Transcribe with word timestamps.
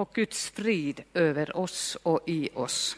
och 0.00 0.10
Guds 0.14 0.50
frid 0.50 1.00
över 1.14 1.56
oss 1.56 1.96
och 2.02 2.20
i 2.26 2.48
oss. 2.54 2.96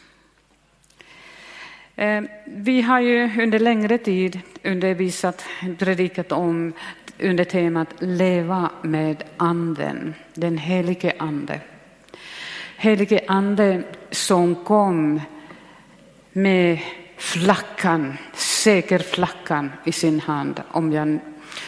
Eh, 1.95 2.23
vi 2.45 2.81
har 2.81 2.99
ju 2.99 3.41
under 3.41 3.59
längre 3.59 3.97
tid 3.97 4.39
undervisat, 4.63 5.45
predikat 5.79 6.31
om 6.31 6.73
under 7.19 7.43
temat 7.43 7.87
Leva 7.99 8.71
med 8.81 9.23
anden, 9.37 10.13
den 10.33 10.57
helige 10.57 11.13
ande. 11.19 11.59
Helige 12.77 13.21
ande 13.27 13.83
som 14.11 14.55
kom 14.55 15.21
med 16.31 16.79
flackan, 17.17 18.17
segerflackan 18.33 19.71
i 19.85 19.91
sin 19.91 20.19
hand, 20.19 20.61
om 20.71 20.91
jag 20.91 21.19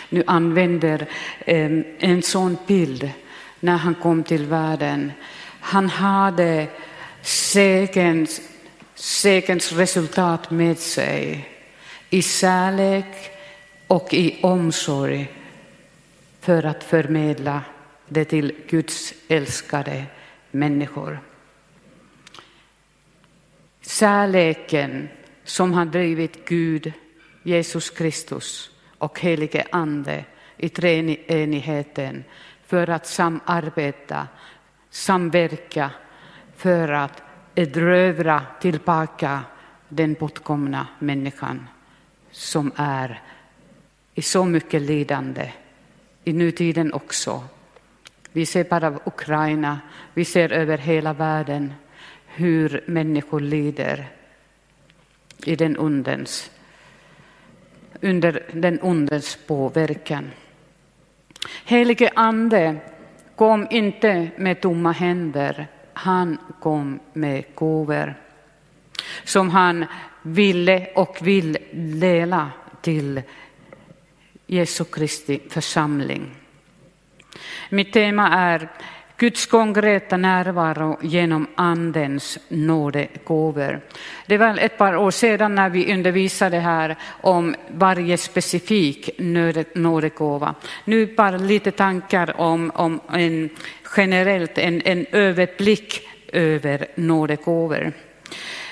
nu 0.10 0.24
använder 0.28 1.08
eh, 1.46 1.72
en 2.00 2.22
sån 2.22 2.58
bild 2.68 3.12
när 3.60 3.78
han 3.78 3.96
kom 3.96 4.24
till 4.24 4.46
världen. 4.46 5.12
Han 5.60 5.90
hade 5.90 6.68
segerns, 7.22 8.42
segerns 8.96 9.72
resultat 9.72 10.52
med 10.52 10.78
sig 10.78 11.50
i 12.10 12.22
kärlek 12.22 13.32
och 13.88 14.14
i 14.14 14.40
omsorg 14.44 15.32
för 16.42 16.64
att 16.64 16.84
förmedla 16.84 17.62
det 18.08 18.26
till 18.26 18.56
Guds 18.68 19.14
älskade 19.28 20.06
människor. 20.52 21.20
Kärleken 23.82 25.10
som 25.44 25.74
har 25.74 25.86
drivit 25.86 26.48
Gud, 26.48 26.94
Jesus 27.44 27.90
Kristus 27.90 28.70
och 28.98 29.20
helige 29.20 29.66
Ande 29.72 30.26
i 30.58 30.70
treenigheten 30.70 32.24
för 32.68 32.90
att 32.90 33.08
samarbeta, 33.08 34.28
samverka 34.90 35.92
för 36.56 36.90
att 36.90 37.24
erövra 37.56 38.42
tillbaka 38.62 39.40
den 39.90 40.14
bortkomna 40.14 40.88
människan 41.00 41.68
som 42.32 42.72
är 42.76 43.22
i 44.14 44.22
så 44.22 44.46
mycket 44.46 44.82
lidande, 44.82 45.52
i 46.24 46.34
nutiden 46.34 46.94
också. 46.94 47.44
Vi 48.32 48.46
ser 48.46 48.64
bara 48.64 49.00
Ukraina, 49.06 49.80
vi 50.14 50.26
ser 50.26 50.52
över 50.52 50.78
hela 50.78 51.14
världen 51.14 51.74
hur 52.26 52.84
människor 52.88 53.40
lider 53.40 54.08
i 55.46 55.56
den 55.56 55.80
ondens, 55.80 56.52
under 58.02 58.44
den 58.54 58.82
ondens 58.82 59.38
påverkan. 59.48 60.32
Helige 61.66 62.10
Ande 62.16 62.76
kom 63.36 63.68
inte 63.70 64.30
med 64.38 64.62
tomma 64.62 64.92
händer, 64.92 65.68
han 65.94 66.38
kom 66.60 67.00
med 67.14 67.44
gåvor 67.56 68.16
som 69.24 69.50
han 69.50 69.86
ville 70.22 70.88
och 70.96 71.18
vill 71.22 71.58
dela 71.74 72.52
till 72.82 73.22
Jesu 74.48 74.84
Kristi 74.84 75.40
församling. 75.50 76.36
Mitt 77.70 77.94
tema 77.94 78.30
är 78.30 78.70
Guds 79.18 79.46
konkreta 79.46 80.18
närvaro 80.18 80.98
genom 81.02 81.48
Andens 81.56 82.40
nådegåvor. 82.48 83.82
Det 84.26 84.38
var 84.38 84.58
ett 84.58 84.78
par 84.78 84.96
år 84.96 85.12
sedan 85.12 85.56
när 85.56 85.70
vi 85.70 85.94
undervisade 85.94 86.60
här 86.60 86.96
om 87.22 87.56
varje 87.72 88.18
specifik 88.18 89.10
nådegåva. 89.76 90.56
Nu 90.86 91.06
bara 91.06 91.38
lite 91.38 91.72
tankar 91.72 92.42
om, 92.42 92.72
om 92.76 93.00
en 93.12 93.50
generellt 93.98 94.58
en, 94.58 94.82
en 94.86 95.06
överblick 95.12 96.08
över 96.28 96.88
nådegåvor. 96.96 97.94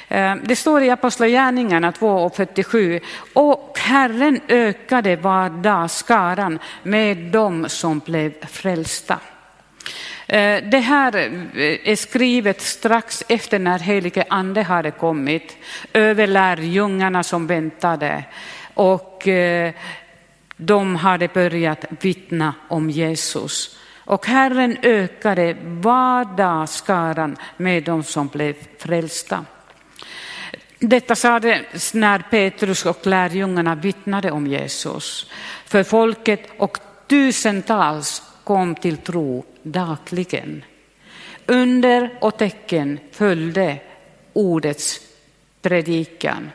Eh, 0.07 0.35
det 0.43 0.55
står 0.55 0.81
i 0.81 0.89
Apostlagärningarna 0.89 1.91
2.47 1.91 3.01
och 3.33 3.77
Herren 3.79 4.39
ökade 4.47 5.15
var 5.15 5.49
dag 5.49 5.91
skaran 5.91 6.59
med 6.83 7.17
dem 7.17 7.69
som 7.69 7.99
blev 7.99 8.45
frälsta. 8.45 9.19
Eh, 10.33 10.63
det 10.63 10.79
här 10.79 11.15
eh, 11.15 11.89
är 11.89 11.95
skrivet 11.95 12.61
strax 12.61 13.23
efter 13.27 13.59
när 13.59 13.79
helige 13.79 14.25
ande 14.29 14.61
hade 14.61 14.91
kommit 14.91 15.57
över 15.93 16.27
lärjungarna 16.27 17.23
som 17.23 17.47
väntade 17.47 18.23
och 18.73 19.27
eh, 19.27 19.73
de 20.57 20.95
hade 20.95 21.27
börjat 21.27 21.85
vittna 22.01 22.53
om 22.67 22.89
Jesus. 22.89 23.79
Och 23.97 24.27
Herren 24.27 24.77
ökade 24.81 25.55
var 25.63 26.37
dag 26.37 26.69
skaran 26.69 27.37
med 27.57 27.83
de 27.83 28.03
som 28.03 28.27
blev 28.27 28.55
frälsta. 28.79 29.45
Detta 30.79 31.15
sades 31.15 31.93
när 31.93 32.19
Petrus 32.19 32.85
och 32.85 33.07
lärjungarna 33.07 33.75
vittnade 33.75 34.31
om 34.31 34.47
Jesus 34.47 35.31
för 35.65 35.83
folket 35.83 36.49
och 36.57 36.77
tusentals 37.07 38.32
kom 38.43 38.75
till 38.75 38.97
tro 38.97 39.45
dagligen. 39.63 40.63
Under 41.45 42.09
och 42.21 42.37
tecken 42.37 42.99
följde 43.11 43.77
ordets 44.33 44.99
predikan. 45.61 46.51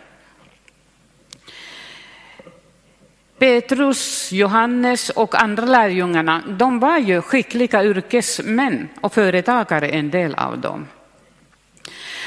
Petrus, 3.38 4.32
Johannes 4.32 5.10
och 5.10 5.42
andra 5.42 5.64
lärjungarna, 5.64 6.42
de 6.48 6.78
var 6.78 6.98
ju 6.98 7.22
skickliga 7.22 7.84
yrkesmän 7.84 8.88
och 9.00 9.12
företagare, 9.12 9.88
en 9.88 10.10
del 10.10 10.34
av 10.34 10.58
dem. 10.58 10.86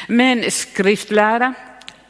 Men 0.07 0.51
skriftlära 0.51 1.53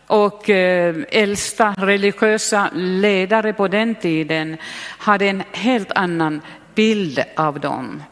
och 0.07 0.49
eh, 0.49 0.95
äldsta 1.09 1.73
religiösa 1.77 2.69
ledare 2.73 3.53
på 3.53 3.67
den 3.67 3.95
tiden 3.95 4.57
hade 4.97 5.25
en 5.25 5.43
helt 5.51 5.91
annan 5.91 6.41
bild 6.75 7.23
av 7.35 7.59
dem. 7.59 8.03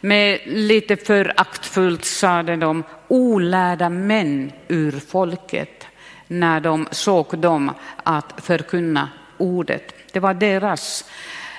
Med 0.00 0.40
lite 0.44 0.96
föraktfullt 0.96 2.04
sade 2.04 2.56
de 2.56 2.84
olärda 3.08 3.88
män 3.88 4.52
ur 4.68 4.92
folket 4.92 5.86
när 6.26 6.60
de 6.60 6.88
såg 6.90 7.38
dem 7.38 7.70
att 8.02 8.34
förkunna 8.36 9.08
ordet. 9.38 9.94
Det 10.12 10.20
var 10.20 10.34
deras 10.34 11.04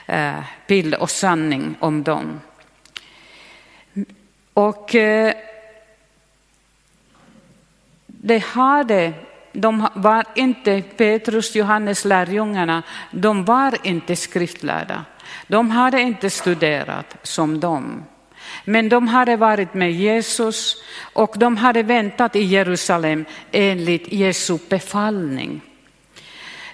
eh, 0.06 0.40
bild 0.68 0.94
och 0.94 1.10
sanning 1.10 1.76
om 1.80 2.04
dem. 2.04 2.42
Och 4.54 4.96
de 4.96 5.34
det 8.06 8.44
hade 8.44 9.14
de 9.56 9.88
var 9.94 10.26
inte 10.36 10.82
Petrus, 10.82 11.56
Johannes 11.56 12.06
lärjungarna, 12.06 12.84
de 13.12 13.46
var 13.46 13.78
inte 13.84 14.16
skriftlärda. 14.16 15.06
De 15.48 15.72
hade 15.72 16.02
inte 16.02 16.30
studerat 16.30 17.16
som 17.24 17.60
dem. 17.60 18.06
Men 18.66 18.90
de 18.90 19.08
hade 19.08 19.38
varit 19.38 19.74
med 19.74 19.92
Jesus 19.92 20.84
och 21.14 21.36
de 21.38 21.58
hade 21.58 21.84
väntat 21.84 22.36
i 22.36 22.44
Jerusalem 22.44 23.26
enligt 23.52 24.14
Jesu 24.14 24.58
befallning. 24.70 25.62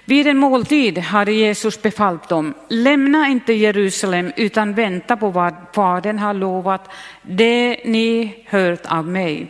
Vid 0.04 0.26
en 0.26 0.38
måltid 0.38 0.98
hade 0.98 1.32
Jesus 1.32 1.82
befallt 1.82 2.28
dem, 2.28 2.54
lämna 2.68 3.28
inte 3.28 3.52
Jerusalem 3.52 4.32
utan 4.36 4.74
vänta 4.74 5.16
på 5.16 5.28
vad 5.28 5.54
Fadern 5.72 6.18
har 6.18 6.34
lovat, 6.34 6.90
det 7.22 7.80
ni 7.84 8.34
hört 8.48 8.86
av 8.86 9.08
mig. 9.08 9.48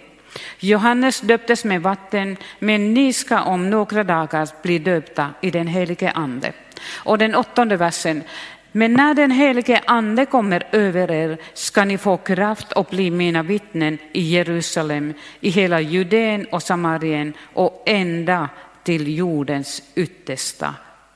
Johannes 0.58 1.20
döptes 1.20 1.64
med 1.64 1.82
vatten, 1.82 2.36
men 2.58 2.94
ni 2.94 3.12
ska 3.12 3.42
om 3.42 3.70
några 3.70 4.04
dagar 4.04 4.48
bli 4.62 4.78
döpta 4.78 5.28
i 5.40 5.50
den 5.50 5.66
helige 5.66 6.10
ande. 6.10 6.52
Och 6.94 7.18
den 7.18 7.34
åttonde 7.34 7.76
versen, 7.76 8.22
men 8.72 8.92
när 8.92 9.14
den 9.14 9.30
helige 9.30 9.80
ande 9.86 10.26
kommer 10.26 10.66
över 10.72 11.10
er 11.10 11.38
ska 11.54 11.84
ni 11.84 11.98
få 11.98 12.16
kraft 12.16 12.72
och 12.72 12.86
bli 12.90 13.10
mina 13.10 13.42
vittnen 13.42 13.98
i 14.12 14.20
Jerusalem, 14.20 15.14
i 15.40 15.50
hela 15.50 15.80
Judeen 15.80 16.46
och 16.46 16.62
Samarien 16.62 17.32
och 17.52 17.82
ända 17.86 18.48
till 18.82 19.16
jordens 19.16 19.82
yttersta 19.94 20.74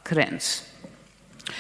gräns. 0.09 0.65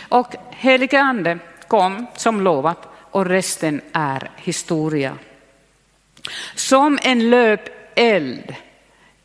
Och 0.08 0.34
helige 0.50 1.00
ande 1.00 1.38
kom 1.68 2.06
som 2.16 2.40
lovat 2.40 2.88
och 3.10 3.26
resten 3.26 3.80
är 3.92 4.30
historia. 4.36 5.18
Som 6.54 6.98
en 7.02 7.30
löpeld 7.30 8.54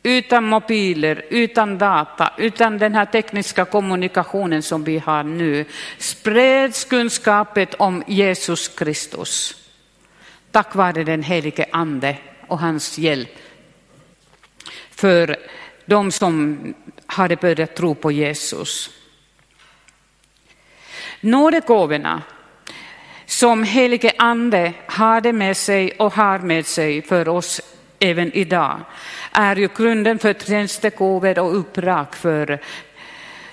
utan 0.02 0.44
mobiler, 0.44 1.24
utan 1.30 1.78
data, 1.78 2.32
utan 2.38 2.78
den 2.78 2.94
här 2.94 3.06
tekniska 3.06 3.64
kommunikationen 3.64 4.62
som 4.62 4.84
vi 4.84 4.98
har 4.98 5.22
nu, 5.22 5.64
spreds 5.98 6.84
kunskapet 6.84 7.74
om 7.74 8.02
Jesus 8.06 8.68
Kristus. 8.68 9.56
Tack 10.50 10.74
vare 10.74 11.04
den 11.04 11.22
helige 11.22 11.66
Ande 11.72 12.16
och 12.46 12.58
hans 12.58 12.98
hjälp 12.98 13.38
för 14.90 15.36
de 15.86 16.12
som 16.12 16.58
hade 17.06 17.36
börjat 17.36 17.76
tro 17.76 17.94
på 17.94 18.12
Jesus. 18.12 18.90
Nådegåvorna 21.20 22.22
som 23.26 23.62
helige 23.62 24.12
ande 24.18 24.72
hade 24.86 25.32
med 25.32 25.56
sig 25.56 25.92
och 25.92 26.12
har 26.12 26.38
med 26.38 26.66
sig 26.66 27.02
för 27.02 27.28
oss 27.28 27.60
även 28.02 28.32
idag 28.32 28.80
är 29.32 29.56
ju 29.56 29.68
grunden 29.76 30.18
för 30.18 30.34
tjänstegåvor 30.34 31.38
och 31.38 31.58
uppdrag 31.58 32.06
för, 32.14 32.50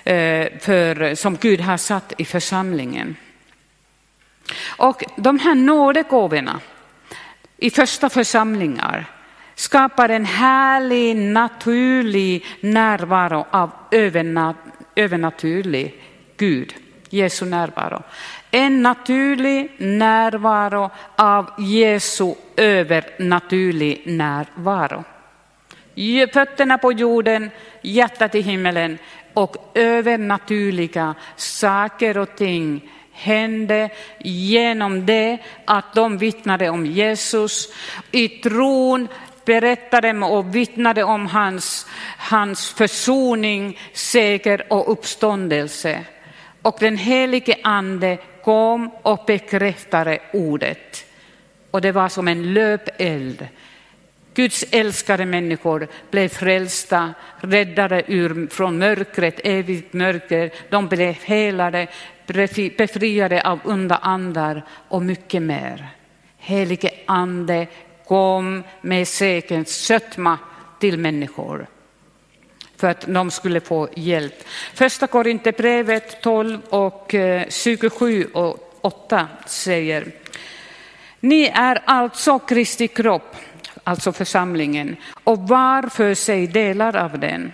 eh, 0.04 0.48
för, 0.60 1.14
som 1.14 1.36
Gud 1.36 1.60
har 1.60 1.76
satt 1.76 2.12
i 2.18 2.24
församlingen. 2.24 3.16
Och 4.66 5.04
de 5.16 5.38
här 5.38 5.54
nådegåvorna 5.54 6.60
i 7.56 7.70
första 7.70 8.08
församlingar 8.08 9.04
skapar 9.54 10.08
en 10.08 10.24
härlig 10.24 11.16
naturlig 11.16 12.46
närvaro 12.60 13.46
av 13.50 13.70
övernaturlig 14.94 16.02
Gud, 16.36 16.74
Jesu 17.10 17.44
närvaro. 17.44 18.02
En 18.50 18.82
naturlig 18.82 19.72
närvaro 19.78 20.90
av 21.16 21.50
Jesu 21.58 22.34
övernaturlig 22.56 24.02
närvaro. 24.06 25.04
Fötterna 26.32 26.78
på 26.78 26.92
jorden, 26.92 27.50
hjärtat 27.82 28.34
i 28.34 28.40
himmelen 28.40 28.98
och 29.34 29.70
övernaturliga 29.74 31.14
saker 31.36 32.18
och 32.18 32.36
ting 32.36 32.90
hände 33.12 33.90
genom 34.18 35.06
det 35.06 35.38
att 35.64 35.94
de 35.94 36.18
vittnade 36.18 36.70
om 36.70 36.86
Jesus. 36.86 37.68
I 38.10 38.28
tron 38.28 39.08
berättade 39.44 40.12
och 40.12 40.54
vittnade 40.54 41.04
om 41.04 41.26
hans, 41.26 41.86
hans 42.18 42.70
försoning, 42.70 43.78
seger 43.92 44.72
och 44.72 44.92
uppståndelse. 44.92 46.04
Och 46.62 46.76
den 46.80 46.96
helige 46.96 47.56
ande 47.62 48.18
kom 48.44 48.90
och 49.02 49.24
bekräftade 49.26 50.18
ordet. 50.32 51.04
Och 51.70 51.80
det 51.80 51.92
var 51.92 52.08
som 52.08 52.28
en 52.28 52.54
löpeld. 52.54 53.48
Guds 54.34 54.64
älskade 54.70 55.26
människor 55.26 55.88
blev 56.10 56.28
frälsta, 56.28 57.14
räddade 57.36 58.02
ur, 58.06 58.46
från 58.50 58.78
mörkret, 58.78 59.40
evigt 59.44 59.92
mörker. 59.92 60.50
De 60.70 60.88
blev 60.88 61.14
helade, 61.14 61.88
befriade 62.76 63.42
av 63.42 63.58
onda 63.64 63.96
andar 63.96 64.62
och 64.88 65.02
mycket 65.02 65.42
mer. 65.42 65.88
Helige 66.38 66.90
ande 67.06 67.66
kom 68.06 68.62
med 68.80 69.08
segerns 69.08 69.84
sötma 69.84 70.38
till 70.78 70.98
människor 70.98 71.66
för 72.80 72.88
att 72.88 73.04
de 73.06 73.30
skulle 73.30 73.60
få 73.60 73.88
hjälp. 73.96 74.34
Första 74.74 75.06
Korinthierbrevet 75.06 76.22
12 76.22 76.60
och 76.68 77.14
eh, 77.14 77.46
27 77.48 78.24
och 78.24 78.78
8 78.80 79.28
säger 79.46 80.12
Ni 81.20 81.52
är 81.54 81.82
alltså 81.84 82.38
Kristi 82.38 82.88
kropp, 82.88 83.36
alltså 83.84 84.12
församlingen, 84.12 84.96
och 85.24 85.38
var 85.38 85.88
för 85.88 86.14
sig 86.14 86.46
delar 86.46 86.96
av 86.96 87.18
den. 87.18 87.52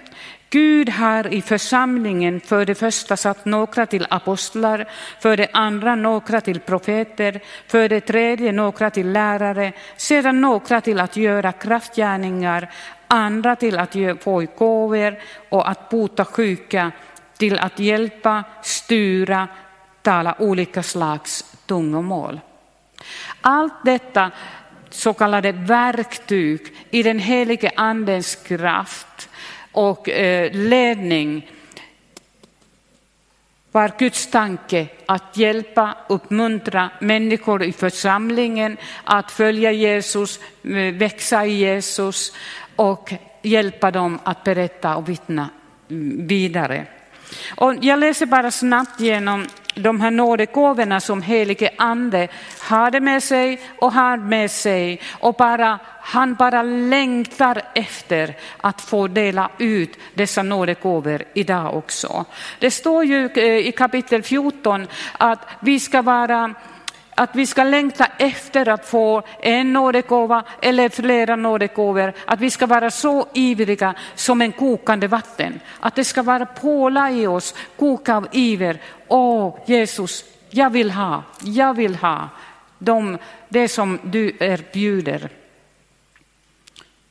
Gud 0.50 0.88
har 0.88 1.34
i 1.34 1.42
församlingen 1.42 2.40
för 2.40 2.64
det 2.64 2.74
första 2.74 3.16
satt 3.16 3.44
några 3.44 3.86
till 3.86 4.06
apostlar, 4.10 4.88
för 5.20 5.36
det 5.36 5.48
andra 5.52 5.94
några 5.94 6.40
till 6.40 6.60
profeter, 6.60 7.40
för 7.66 7.88
det 7.88 8.00
tredje 8.00 8.52
några 8.52 8.90
till 8.90 9.12
lärare, 9.12 9.72
sedan 9.96 10.40
några 10.40 10.80
till 10.80 11.00
att 11.00 11.16
göra 11.16 11.52
kraftgärningar, 11.52 12.70
andra 13.08 13.56
till 13.56 13.78
att 13.78 13.96
få 14.20 14.46
gåvor 14.56 15.18
och 15.48 15.70
att 15.70 15.88
bota 15.88 16.24
sjuka, 16.24 16.92
till 17.36 17.58
att 17.58 17.78
hjälpa, 17.78 18.44
styra, 18.62 19.48
tala 20.02 20.34
olika 20.38 20.82
slags 20.82 21.44
tungomål. 21.66 22.40
Allt 23.40 23.84
detta 23.84 24.30
så 24.90 25.12
kallade 25.12 25.52
verktyg 25.52 26.60
i 26.90 27.02
den 27.02 27.18
helige 27.18 27.70
andens 27.76 28.36
kraft 28.36 29.28
och 29.72 30.08
eh, 30.08 30.52
ledning 30.52 31.50
var 33.72 33.92
Guds 33.98 34.30
tanke 34.30 34.86
att 35.06 35.36
hjälpa, 35.36 35.94
uppmuntra 36.08 36.90
människor 37.00 37.62
i 37.62 37.72
församlingen 37.72 38.76
att 39.04 39.30
följa 39.30 39.72
Jesus, 39.72 40.40
eh, 40.64 40.94
växa 40.94 41.46
i 41.46 41.52
Jesus 41.52 42.32
och 42.76 43.14
hjälpa 43.42 43.90
dem 43.90 44.18
att 44.24 44.44
berätta 44.44 44.96
och 44.96 45.08
vittna 45.08 45.48
mm, 45.90 46.26
vidare. 46.26 46.86
Och 47.56 47.74
jag 47.80 47.98
läser 47.98 48.26
bara 48.26 48.50
snabbt 48.50 49.00
genom 49.00 49.46
de 49.74 50.00
här 50.00 50.10
nådegåvorna 50.10 51.00
som 51.00 51.22
helige 51.22 51.70
ande 51.78 52.28
hade 52.60 53.00
med 53.00 53.22
sig 53.22 53.60
och 53.78 53.92
har 53.92 54.16
med 54.16 54.50
sig 54.50 55.00
och 55.20 55.34
bara, 55.34 55.78
han 56.00 56.34
bara 56.34 56.62
längtar 56.62 57.62
efter 57.74 58.36
att 58.56 58.80
få 58.80 59.06
dela 59.06 59.50
ut 59.58 59.98
dessa 60.14 60.42
nådegåvor 60.42 61.22
idag 61.34 61.76
också. 61.76 62.24
Det 62.58 62.70
står 62.70 63.04
ju 63.04 63.30
eh, 63.34 63.68
i 63.68 63.72
kapitel 63.72 64.22
14 64.22 64.86
att 65.18 65.40
vi 65.60 65.80
ska 65.80 66.02
vara 66.02 66.54
att 67.18 67.36
vi 67.36 67.46
ska 67.46 67.64
längta 67.64 68.06
efter 68.18 68.68
att 68.68 68.88
få 68.88 69.22
en 69.40 69.72
nådegåva 69.72 70.44
eller 70.62 70.88
flera 70.88 71.36
nådegåvor, 71.36 72.12
att 72.24 72.40
vi 72.40 72.50
ska 72.50 72.66
vara 72.66 72.90
så 72.90 73.26
ivriga 73.34 73.94
som 74.14 74.42
en 74.42 74.52
kokande 74.52 75.06
vatten, 75.06 75.60
att 75.80 75.94
det 75.94 76.04
ska 76.04 76.22
vara 76.22 76.46
påla 76.46 77.10
i 77.10 77.26
oss, 77.26 77.54
koka 77.76 78.16
av 78.16 78.28
iver. 78.32 78.78
Åh 79.08 79.58
Jesus, 79.66 80.24
jag 80.50 80.70
vill 80.70 80.90
ha, 80.90 81.22
jag 81.40 81.74
vill 81.74 81.96
ha 81.96 82.28
de, 82.78 83.18
det 83.48 83.68
som 83.68 83.98
du 84.02 84.36
erbjuder. 84.40 85.28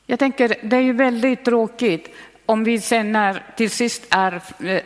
Jag 0.05 0.19
tänker, 0.19 0.55
det 0.61 0.75
är 0.75 0.81
ju 0.81 0.93
väldigt 0.93 1.45
tråkigt 1.45 2.15
om 2.45 2.63
vi 2.63 2.79
sen 2.79 3.11
när 3.11 3.43
till 3.55 3.69
sist 3.69 4.07
är 4.09 4.41
eh, 4.59 4.81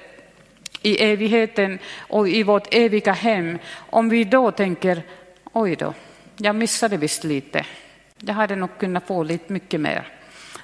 i 0.81 1.03
evigheten 1.03 1.79
och 1.97 2.29
i 2.29 2.43
vårt 2.43 2.73
eviga 2.73 3.11
hem, 3.11 3.57
om 3.75 4.09
vi 4.09 4.23
då 4.23 4.51
tänker 4.51 5.03
oj 5.53 5.75
då, 5.75 5.93
jag 6.37 6.55
missade 6.55 6.97
visst 6.97 7.23
lite. 7.23 7.65
Jag 8.17 8.33
hade 8.33 8.55
nog 8.55 8.77
kunnat 8.77 9.07
få 9.07 9.23
lite 9.23 9.53
mycket 9.53 9.81
mer. 9.81 10.07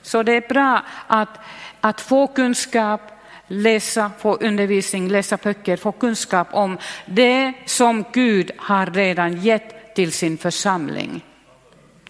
Så 0.02 0.24
det 0.24 0.32
är 0.32 0.50
bra 0.50 0.82
att, 1.08 1.40
att 1.82 2.02
få 2.02 2.28
kunskap, 2.28 3.02
läsa, 3.48 4.12
få 4.20 4.36
undervisning, 4.36 5.08
läsa 5.10 5.38
böcker, 5.38 5.78
få 5.78 5.92
kunskap 5.92 6.48
om 6.52 6.78
det 7.06 7.54
som 7.66 8.06
Gud 8.14 8.52
har 8.58 8.86
redan 8.86 9.42
gett 9.42 9.96
till 9.96 10.12
sin 10.12 10.38
församling. 10.38 11.22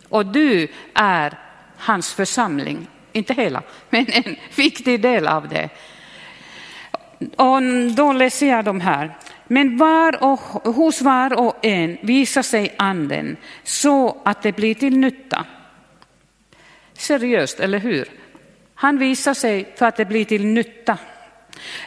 Och 0.09 0.25
du 0.25 0.67
är 0.93 1.39
hans 1.77 2.13
församling, 2.13 2.87
inte 3.11 3.33
hela, 3.33 3.61
men 3.89 4.05
en 4.11 4.35
viktig 4.55 5.01
del 5.01 5.27
av 5.27 5.47
det. 5.49 5.69
Och 7.35 7.61
då 7.95 8.13
läser 8.13 8.49
jag 8.49 8.65
de 8.65 8.81
här. 8.81 9.17
Men 9.47 9.77
var 9.77 10.23
och, 10.23 10.39
hos 10.75 11.01
var 11.01 11.39
och 11.39 11.65
en 11.65 11.97
visar 12.01 12.41
sig 12.41 12.73
anden 12.77 13.37
så 13.63 14.17
att 14.25 14.41
det 14.41 14.51
blir 14.51 14.73
till 14.73 14.97
nytta. 14.97 15.45
Seriöst, 16.93 17.59
eller 17.59 17.79
hur? 17.79 18.09
Han 18.75 18.97
visar 18.97 19.33
sig 19.33 19.73
för 19.75 19.85
att 19.85 19.95
det 19.95 20.05
blir 20.05 20.25
till 20.25 20.45
nytta. 20.45 20.97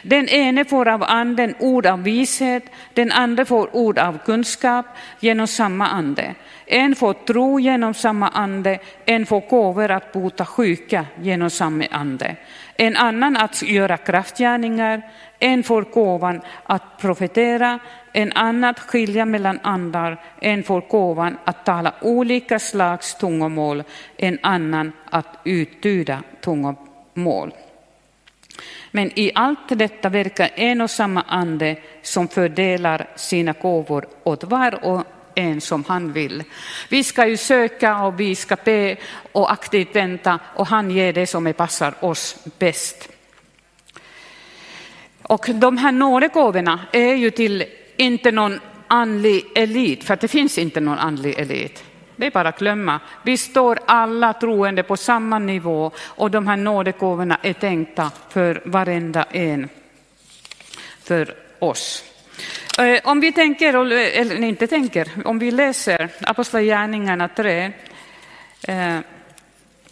Den 0.03 0.27
ene 0.27 0.65
får 0.65 0.87
av 0.87 1.03
anden 1.03 1.55
ord 1.59 1.85
av 1.85 2.03
vishet, 2.03 2.63
den 2.93 3.11
andra 3.11 3.45
får 3.45 3.75
ord 3.75 3.99
av 3.99 4.17
kunskap 4.25 4.85
genom 5.19 5.47
samma 5.47 5.87
ande. 5.87 6.35
En 6.65 6.95
får 6.95 7.13
tro 7.13 7.59
genom 7.59 7.93
samma 7.93 8.29
ande, 8.29 8.79
en 9.05 9.25
får 9.25 9.41
gåvor 9.49 9.91
att 9.91 10.11
bota 10.11 10.45
sjuka 10.45 11.05
genom 11.21 11.49
samma 11.49 11.85
ande. 11.91 12.35
En 12.79 12.97
annan 12.97 13.37
att 13.37 13.61
göra 13.61 13.97
kraftgärningar, 13.97 15.01
en 15.39 15.63
får 15.63 15.81
gåvan 15.81 16.41
att 16.63 16.97
profetera, 16.97 17.79
en 18.13 18.31
annan 18.31 18.69
att 18.69 18.79
skilja 18.79 19.25
mellan 19.25 19.59
andar, 19.63 20.21
en 20.41 20.63
får 20.63 20.81
gåvan 20.81 21.37
att 21.45 21.65
tala 21.65 21.93
olika 22.01 22.59
slags 22.59 23.15
tungomål, 23.15 23.83
en 24.17 24.39
annan 24.43 24.91
att 25.09 25.27
uttyda 25.43 26.23
tungomål. 26.41 27.53
Men 28.91 29.19
i 29.19 29.31
allt 29.35 29.69
detta 29.69 30.09
verkar 30.09 30.49
en 30.55 30.81
och 30.81 30.89
samma 30.91 31.21
ande 31.27 31.75
som 32.01 32.27
fördelar 32.27 33.07
sina 33.15 33.53
gåvor 33.61 34.07
åt 34.23 34.43
var 34.43 34.85
och 34.85 35.03
en 35.39 35.61
som 35.61 35.83
han 35.87 36.13
vill. 36.13 36.43
Vi 36.89 37.03
ska 37.03 37.27
ju 37.27 37.37
söka 37.37 38.03
och 38.03 38.19
vi 38.19 38.35
ska 38.35 38.57
be 38.65 38.97
och 39.31 39.51
aktivt 39.51 39.95
vänta 39.95 40.39
och 40.55 40.67
han 40.67 40.91
ger 40.91 41.13
det 41.13 41.27
som 41.27 41.53
passar 41.53 41.93
oss 41.99 42.35
bäst. 42.59 43.09
Och 45.21 45.45
de 45.53 45.77
här 45.77 45.91
nådegåvorna 45.91 46.79
är 46.91 47.13
ju 47.13 47.31
till 47.31 47.65
inte 47.97 48.31
någon 48.31 48.59
andlig 48.87 49.45
elit, 49.55 50.03
för 50.03 50.17
det 50.21 50.27
finns 50.27 50.57
inte 50.57 50.79
någon 50.79 50.97
andlig 50.97 51.39
elit. 51.39 51.83
Det 52.15 52.25
är 52.25 52.31
bara 52.31 52.49
att 52.49 52.59
glömma. 52.59 52.99
Vi 53.23 53.37
står 53.37 53.79
alla 53.85 54.33
troende 54.33 54.83
på 54.83 54.97
samma 54.97 55.39
nivå 55.39 55.91
och 55.97 56.31
de 56.31 56.47
här 56.47 56.57
nådegåvorna 56.57 57.37
är 57.41 57.53
tänkta 57.53 58.11
för 58.29 58.61
varenda 58.65 59.23
en, 59.23 59.69
för 61.03 61.35
oss. 61.59 62.08
Eh, 62.79 62.99
om 63.03 63.19
vi 63.19 63.31
tänker, 63.31 63.91
eh, 63.91 64.19
eller 64.19 64.43
inte 64.43 64.67
tänker, 64.67 65.07
om 65.25 65.39
vi 65.39 65.51
läser 65.51 66.09
Apostlagärningarna 66.21 67.27
3 67.27 67.71
eh, 68.67 68.99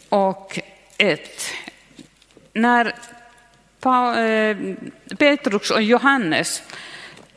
och 0.09 0.59
1. 0.97 1.51
När 2.53 2.93
Petrus 5.17 5.71
och 5.71 5.81
Johannes 5.81 6.63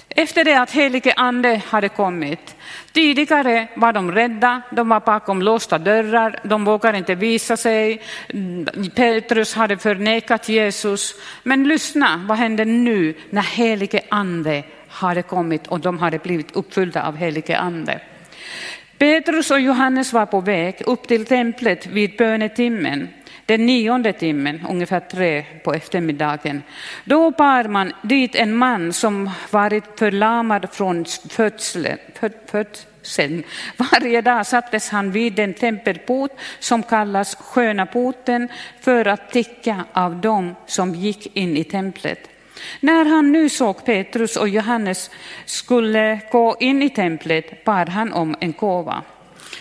efter 0.09 0.45
det 0.45 0.55
att 0.55 0.71
helige 0.71 1.13
ande 1.17 1.63
hade 1.67 1.89
kommit. 1.89 2.57
Tidigare 2.93 3.69
var 3.77 3.93
de 3.93 4.13
rädda, 4.13 4.63
de 4.71 4.89
var 4.89 5.01
bakom 5.01 5.43
låsta 5.43 5.79
dörrar, 5.79 6.41
de 6.43 6.65
vågade 6.65 6.99
inte 6.99 7.15
visa 7.15 7.57
sig. 7.57 8.03
Petrus 8.95 9.55
hade 9.55 9.79
förnekat 9.79 10.49
Jesus. 10.49 11.15
Men 11.43 11.69
lyssna, 11.69 12.25
vad 12.29 12.39
hände 12.39 12.65
nu 12.65 13.15
när 13.31 13.43
helige 13.43 14.01
ande 14.09 14.65
hade 14.91 15.23
kommit 15.23 15.67
och 15.67 15.81
de 15.81 15.99
hade 15.99 16.19
blivit 16.19 16.57
uppfyllda 16.57 17.07
av 17.07 17.17
helige 17.17 17.59
ande? 17.59 18.01
Petrus 18.99 19.51
och 19.51 19.61
Johannes 19.61 20.13
var 20.13 20.27
på 20.27 20.41
väg 20.41 20.83
upp 20.87 21.09
till 21.09 21.27
templet 21.27 21.87
vid 21.87 22.17
bönetimmen 22.17 23.09
den 23.51 23.67
nionde 23.67 24.13
timmen, 24.13 24.67
ungefär 24.69 25.01
tre 25.01 25.45
på 25.65 25.73
eftermiddagen. 25.75 26.63
Då 27.05 27.31
bar 27.31 27.65
man 27.65 27.93
dit 28.03 28.35
en 28.35 28.57
man 28.57 28.93
som 28.93 29.31
varit 29.51 29.85
förlamad 29.99 30.69
från 30.73 31.05
födseln. 31.31 31.99
födseln. 32.47 33.43
Varje 33.77 34.21
dag 34.21 34.47
sattes 34.47 34.91
han 34.91 35.11
vid 35.11 35.33
den 35.33 35.55
tempelport 35.55 36.31
som 36.59 36.83
kallas 36.83 37.35
Sköna 37.35 37.87
porten 37.87 38.49
för 38.81 39.05
att 39.09 39.31
ticka 39.31 39.85
av 39.93 40.21
dem 40.21 40.55
som 40.67 40.95
gick 40.95 41.37
in 41.37 41.57
i 41.57 41.65
templet. 41.65 42.30
När 42.81 43.05
han 43.05 43.33
nu 43.33 43.49
såg 43.49 43.85
Petrus 43.85 44.37
och 44.37 44.49
Johannes 44.49 45.11
skulle 45.45 46.21
gå 46.33 46.57
in 46.61 46.83
i 46.83 46.91
templet 46.91 47.65
bad 47.65 47.89
han 47.89 48.13
om 48.13 48.37
en 48.41 48.53
kova. 48.53 49.03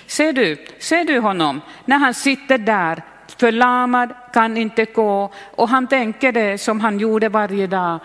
Ser 0.07 0.33
du, 0.33 0.65
ser 0.79 1.03
du 1.03 1.19
honom 1.19 1.61
när 1.85 1.97
han 1.97 2.13
sitter 2.13 2.57
där 2.57 3.03
förlamad, 3.39 4.13
kan 4.33 4.57
inte 4.57 4.85
gå 4.85 5.31
och 5.55 5.69
han 5.69 5.87
tänker 5.87 6.31
det 6.31 6.57
som 6.57 6.79
han 6.79 6.99
gjorde 6.99 7.29
varje 7.29 7.67
dag, 7.67 7.99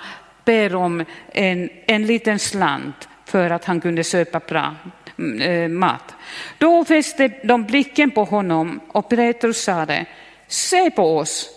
ber 0.45 0.75
om 0.75 1.05
en, 1.33 1.69
en 1.87 2.07
liten 2.07 2.39
slant 2.39 3.09
för 3.25 3.51
att 3.51 3.65
han 3.65 3.81
kunde 3.81 4.05
köpa 4.05 4.39
bra 4.39 4.75
äh, 5.19 5.25
mm, 5.25 5.41
eh, 5.41 5.69
mat. 5.69 6.15
Då 6.59 6.85
fäste 6.85 7.31
de 7.45 7.65
blicken 7.65 8.11
på 8.11 8.25
honom 8.25 8.81
och 8.89 9.09
Petrus 9.09 9.65
sade, 9.65 10.07
se 10.49 10.91
på 10.91 11.19
oss. 11.19 11.51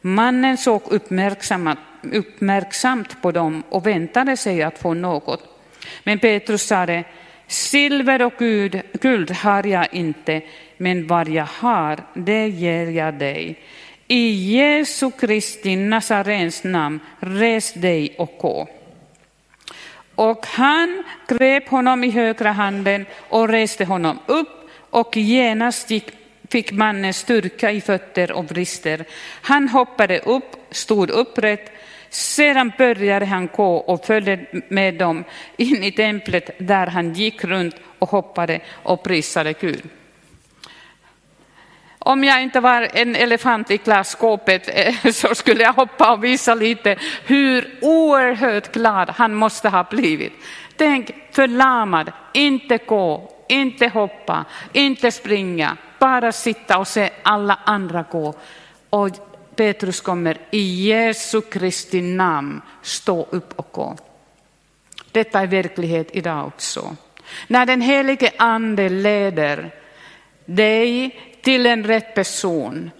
Mannen 0.00 0.56
såg 0.56 0.82
uppmärksamt, 0.86 1.78
uppmärksamt 2.02 3.22
på 3.22 3.32
dem 3.32 3.62
och 3.68 3.86
väntade 3.86 4.36
sig 4.36 4.62
att 4.62 4.78
få 4.78 4.94
något. 4.94 5.60
Men 6.04 6.18
Petrus 6.18 6.62
sade, 6.62 7.04
silver 7.46 8.22
och 8.22 8.32
guld, 8.38 8.82
guld 8.92 9.30
har 9.30 9.66
jag 9.66 9.94
inte, 9.94 10.42
men 10.76 11.06
vad 11.06 11.28
jag 11.28 11.48
har, 11.58 11.98
det 12.14 12.48
ger 12.48 12.86
jag 12.86 13.14
dig. 13.14 13.58
I 14.06 14.54
Jesu 14.56 15.10
Kristi 15.10 15.76
Nazarens 15.76 16.64
namn, 16.64 17.00
res 17.20 17.72
dig 17.72 18.14
och 18.18 18.34
gå. 18.38 18.68
Och 20.14 20.46
han 20.46 21.04
grep 21.28 21.68
honom 21.68 22.04
i 22.04 22.10
högra 22.10 22.52
handen 22.52 23.06
och 23.28 23.48
reste 23.48 23.84
honom 23.84 24.18
upp 24.26 24.70
och 24.90 25.16
genast 25.16 25.90
gick, 25.90 26.10
fick 26.48 26.72
mannen 26.72 27.14
styrka 27.14 27.70
i 27.70 27.80
fötter 27.80 28.32
och 28.32 28.44
brister. 28.44 29.04
Han 29.42 29.68
hoppade 29.68 30.18
upp, 30.18 30.56
stod 30.70 31.10
upprätt, 31.10 31.72
sedan 32.10 32.72
började 32.78 33.26
han 33.26 33.48
gå 33.56 33.76
och 33.76 34.04
följde 34.04 34.38
med 34.68 34.94
dem 34.94 35.24
in 35.56 35.82
i 35.82 35.92
templet 35.92 36.50
där 36.58 36.86
han 36.86 37.12
gick 37.12 37.44
runt 37.44 37.74
och 37.98 38.10
hoppade 38.10 38.60
och 38.82 39.02
prisade 39.02 39.52
Gud. 39.52 39.82
Om 41.98 42.24
jag 42.24 42.42
inte 42.42 42.60
var 42.60 42.88
en 42.92 43.16
elefant 43.16 43.70
i 43.70 43.76
glasskåpet 43.76 44.70
eh, 44.74 45.12
så 45.12 45.34
skulle 45.34 45.62
jag 45.62 45.72
hoppa 45.72 46.12
och 46.12 46.24
visa 46.24 46.54
lite 46.54 46.96
hur 47.24 47.78
oerhört 47.82 48.72
glad 48.72 49.10
han 49.10 49.34
måste 49.34 49.68
ha 49.68 49.84
blivit. 49.84 50.32
Tänk 50.76 51.14
förlamad, 51.32 52.12
inte 52.32 52.78
gå, 52.86 53.32
inte 53.48 53.88
hoppa, 53.88 54.44
inte 54.72 55.12
springa, 55.12 55.76
bara 55.98 56.32
sitta 56.32 56.78
och 56.78 56.88
se 56.88 57.10
alla 57.22 57.58
andra 57.64 58.04
gå. 58.10 58.34
Och 58.90 59.08
Petrus 59.58 60.00
kommer 60.00 60.38
i 60.50 60.88
Jesu 60.88 61.40
Kristi 61.40 62.00
namn 62.00 62.60
stå 62.82 63.26
upp 63.30 63.58
och 63.58 63.68
gå. 63.72 63.96
Detta 65.12 65.40
är 65.40 65.46
verklighet 65.46 66.08
idag 66.12 66.46
också. 66.46 66.96
När 67.46 67.66
den 67.66 67.80
helige 67.80 68.32
ande 68.38 68.88
leder 68.88 69.70
dig 70.44 71.20
till 71.42 71.66
en 71.66 71.84
rätt 71.84 72.14
person. 72.14 72.90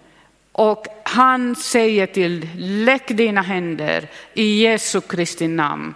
Och 0.53 0.87
han 1.05 1.57
säger 1.57 2.07
till, 2.07 2.49
lägg 2.57 3.17
dina 3.17 3.43
händer 3.43 4.11
i 4.35 4.63
Jesu 4.63 5.01
Kristi 5.01 5.49
namn, 5.49 5.95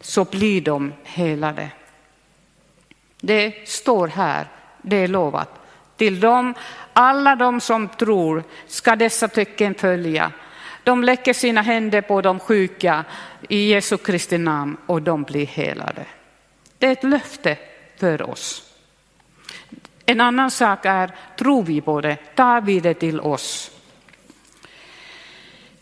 så 0.00 0.24
blir 0.24 0.60
de 0.60 0.92
helade. 1.04 1.68
Det 3.20 3.68
står 3.68 4.08
här, 4.08 4.48
det 4.82 4.96
är 4.96 5.08
lovat. 5.08 5.63
Till 5.96 6.20
dem, 6.20 6.54
alla 6.92 7.36
de 7.36 7.60
som 7.60 7.88
tror 7.88 8.42
ska 8.66 8.96
dessa 8.96 9.28
tecken 9.28 9.74
följa. 9.74 10.32
De 10.84 11.04
lägger 11.04 11.32
sina 11.32 11.62
händer 11.62 12.00
på 12.00 12.20
de 12.20 12.40
sjuka 12.40 13.04
i 13.48 13.68
Jesu 13.68 13.96
Kristi 13.96 14.38
namn 14.38 14.76
och 14.86 15.02
de 15.02 15.22
blir 15.22 15.46
helade. 15.46 16.04
Det 16.78 16.86
är 16.86 16.92
ett 16.92 17.04
löfte 17.04 17.56
för 18.00 18.30
oss. 18.30 18.70
En 20.06 20.20
annan 20.20 20.50
sak 20.50 20.84
är, 20.84 21.10
tror 21.38 21.62
vi 21.62 21.80
på 21.80 22.00
det? 22.00 22.16
Tar 22.34 22.60
vi 22.60 22.80
det 22.80 22.94
till 22.94 23.20
oss? 23.20 23.70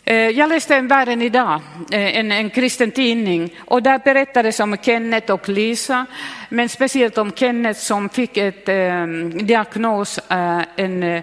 Eh, 0.05 0.17
jag 0.17 0.49
läste 0.49 0.77
en 0.77 0.89
Världen 0.89 1.23
idag, 1.23 1.61
eh, 1.91 2.19
en, 2.19 2.33
en 2.33 2.51
kristen 2.51 2.91
tidning, 2.91 3.59
och 3.59 3.83
där 3.83 3.99
berättades 3.99 4.61
om 4.61 4.77
Kenneth 4.83 5.33
och 5.33 5.49
Lisa, 5.49 6.07
men 6.49 6.69
speciellt 6.69 7.19
om 7.19 7.33
Kenneth 7.33 7.81
som 7.81 8.09
fick 8.09 8.37
ett 8.37 8.69
eh, 8.69 9.07
diagnos, 9.43 10.19
eh, 10.19 10.63
en 10.77 11.03
eh, 11.03 11.23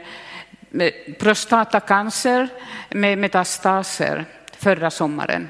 prostatacancer 1.20 2.48
med 2.90 3.18
metastaser 3.18 4.26
förra 4.58 4.92
sommaren. 4.92 5.50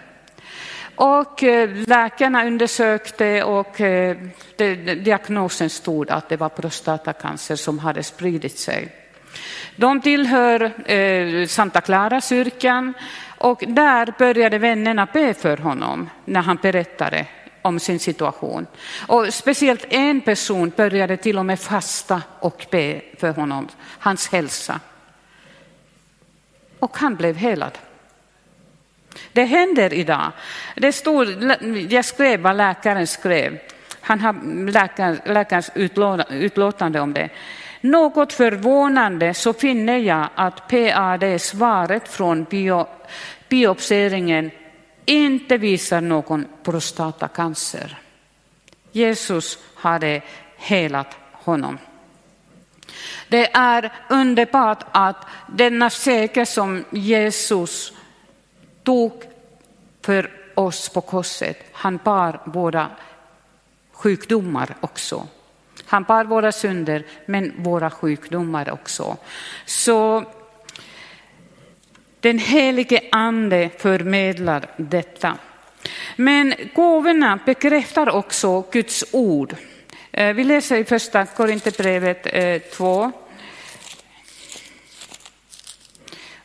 Och 0.96 1.44
eh, 1.44 1.70
läkarna 1.88 2.46
undersökte 2.46 3.44
och 3.44 3.82
eh, 3.82 4.18
diagnosen 5.04 5.70
stod 5.70 6.10
att 6.10 6.30
det 6.30 6.38
var 6.38 6.50
prostatacancer 6.50 7.56
som 7.56 7.80
hade 7.80 8.04
spridit 8.04 8.60
sig. 8.60 8.88
De 9.76 10.02
tillhör 10.02 10.92
eh, 10.92 11.48
Santa 11.48 11.82
Clara-kyrkan 11.82 12.94
och 13.38 13.64
där 13.68 14.14
började 14.18 14.58
vännerna 14.58 15.08
be 15.14 15.34
för 15.34 15.58
honom 15.58 16.10
när 16.26 16.42
han 16.42 16.58
berättade 16.62 17.26
om 17.62 17.80
sin 17.80 18.00
situation. 18.00 18.68
Och 19.08 19.34
speciellt 19.34 19.86
en 19.90 20.22
person 20.22 20.72
började 20.76 21.18
till 21.18 21.38
och 21.38 21.46
med 21.46 21.60
fasta 21.60 22.22
och 22.40 22.66
be 22.72 23.02
för 23.18 23.32
honom, 23.32 23.68
hans 24.00 24.32
hälsa. 24.32 24.80
Och 26.80 26.98
han 26.98 27.16
blev 27.16 27.36
helad. 27.36 27.78
Det 29.32 29.44
händer 29.44 29.94
idag. 29.94 30.32
Det 30.76 30.92
stod, 30.92 31.28
jag 31.90 32.06
skrev 32.06 32.40
vad 32.40 32.56
läkaren 32.56 33.08
skrev. 33.08 33.60
Han 34.02 34.20
har 34.20 34.70
läkar, 34.72 35.20
läkarens 35.26 35.72
utlåtande 36.30 37.00
om 37.00 37.14
det. 37.14 37.30
Något 37.82 38.34
förvånande 38.34 39.34
så 39.34 39.54
finner 39.54 39.98
jag 39.98 40.30
att 40.36 40.68
PAD-svaret 40.68 42.08
från 42.08 42.44
bio, 42.44 42.88
biopseringen 43.50 44.52
inte 45.06 45.58
visar 45.58 46.02
någon 46.02 46.46
prostatacancer. 46.64 47.98
Jesus 48.92 49.60
hade 49.76 50.22
helat 50.58 51.16
honom. 51.32 51.78
Det 53.30 53.56
är 53.56 53.94
underbart 54.10 54.84
att 54.92 55.26
denna 55.48 55.90
seger 55.90 56.46
som 56.46 56.86
Jesus 56.90 57.94
tog 58.84 59.24
för 60.02 60.32
oss 60.56 60.90
på 60.90 61.02
korset. 61.02 61.58
Han 61.72 62.00
bar 62.04 62.40
våra 62.46 62.88
sjukdomar 63.92 64.76
också. 64.82 65.28
Han 65.90 66.04
bar 66.04 66.26
våra 66.26 66.52
synder, 66.52 67.04
men 67.26 67.54
våra 67.58 67.90
sjukdomar 67.90 68.72
också. 68.72 69.18
Så 69.66 70.26
den 72.20 72.40
helige 72.40 73.02
ande 73.12 73.70
förmedlar 73.78 74.66
detta. 74.78 75.38
Men 76.16 76.54
gåvorna 76.76 77.40
bekräftar 77.46 78.10
också 78.10 78.62
Guds 78.72 79.06
ord. 79.12 79.56
Eh, 80.12 80.34
vi 80.34 80.44
läser 80.44 80.78
i 80.78 80.86
första 80.86 81.26
Korinthierbrevet 81.26 82.28
eh, 82.34 82.62
2 82.62 83.12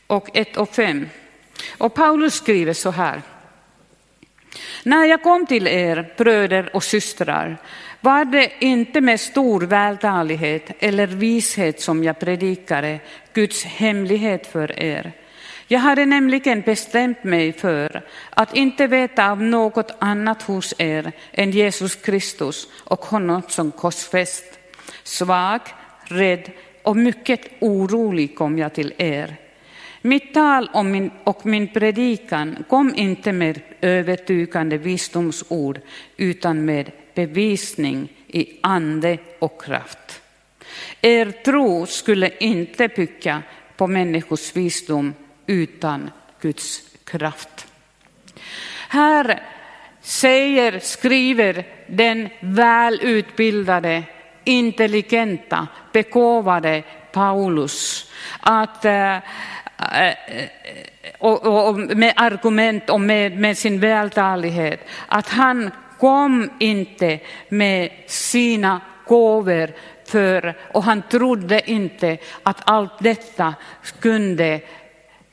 och 0.06 0.36
1 0.36 0.56
och 0.56 0.74
5. 0.74 1.08
Och 1.78 1.94
Paulus 1.94 2.34
skriver 2.34 2.72
så 2.72 2.90
här. 2.90 3.22
När 4.86 5.04
jag 5.04 5.22
kom 5.22 5.46
till 5.46 5.66
er, 5.66 6.14
bröder 6.16 6.76
och 6.76 6.84
systrar, 6.84 7.56
var 8.00 8.24
det 8.24 8.52
inte 8.58 9.00
med 9.00 9.20
stor 9.20 9.60
vältalighet 9.60 10.70
eller 10.78 11.06
vishet 11.06 11.80
som 11.80 12.04
jag 12.04 12.18
predikade 12.18 13.00
Guds 13.32 13.64
hemlighet 13.64 14.46
för 14.46 14.78
er. 14.78 15.12
Jag 15.66 15.80
hade 15.80 16.06
nämligen 16.06 16.60
bestämt 16.60 17.24
mig 17.24 17.52
för 17.52 18.02
att 18.30 18.56
inte 18.56 18.86
veta 18.86 19.30
av 19.30 19.42
något 19.42 19.90
annat 19.98 20.42
hos 20.42 20.74
er 20.78 21.12
än 21.32 21.50
Jesus 21.50 21.94
Kristus 21.94 22.68
och 22.84 23.04
honom 23.04 23.42
som 23.48 23.70
korsfäst. 23.70 24.44
Svag, 25.02 25.60
rädd 26.04 26.50
och 26.82 26.96
mycket 26.96 27.40
orolig 27.60 28.36
kom 28.36 28.58
jag 28.58 28.74
till 28.74 28.94
er. 28.98 29.36
Mitt 30.06 30.34
tal 30.34 30.70
och 30.72 30.84
min, 30.84 31.10
och 31.24 31.46
min 31.46 31.68
predikan 31.68 32.64
kom 32.68 32.94
inte 32.94 33.32
med 33.32 33.60
övertygande 33.80 34.78
visdomsord 34.78 35.80
utan 36.16 36.64
med 36.64 36.90
bevisning 37.14 38.08
i 38.26 38.58
ande 38.62 39.18
och 39.38 39.62
kraft. 39.62 40.20
Er 41.00 41.30
tro 41.30 41.86
skulle 41.86 42.30
inte 42.38 42.88
bygga 42.88 43.42
på 43.76 43.86
människors 43.86 44.56
visdom 44.56 45.14
utan 45.46 46.10
Guds 46.40 46.82
kraft. 47.04 47.66
Här 48.88 49.42
säger, 50.00 50.78
skriver 50.78 51.66
den 51.86 52.28
välutbildade, 52.40 54.02
intelligenta, 54.44 55.66
begåvade 55.92 56.82
Paulus 57.12 58.10
att 58.40 58.84
eh, 58.84 59.18
och, 61.18 61.46
och, 61.46 61.68
och, 61.68 61.78
med 61.78 62.12
argument 62.16 62.90
och 62.90 63.00
med, 63.00 63.38
med 63.38 63.58
sin 63.58 63.80
vältalighet, 63.80 64.80
att 65.06 65.28
han 65.28 65.70
kom 65.98 66.50
inte 66.58 67.18
med 67.48 67.90
sina 68.06 68.80
gåvor 69.06 69.70
för, 70.06 70.54
och 70.72 70.82
han 70.84 71.02
trodde 71.02 71.70
inte 71.70 72.18
att 72.42 72.62
allt 72.64 72.92
detta 72.98 73.54
kunde 74.00 74.60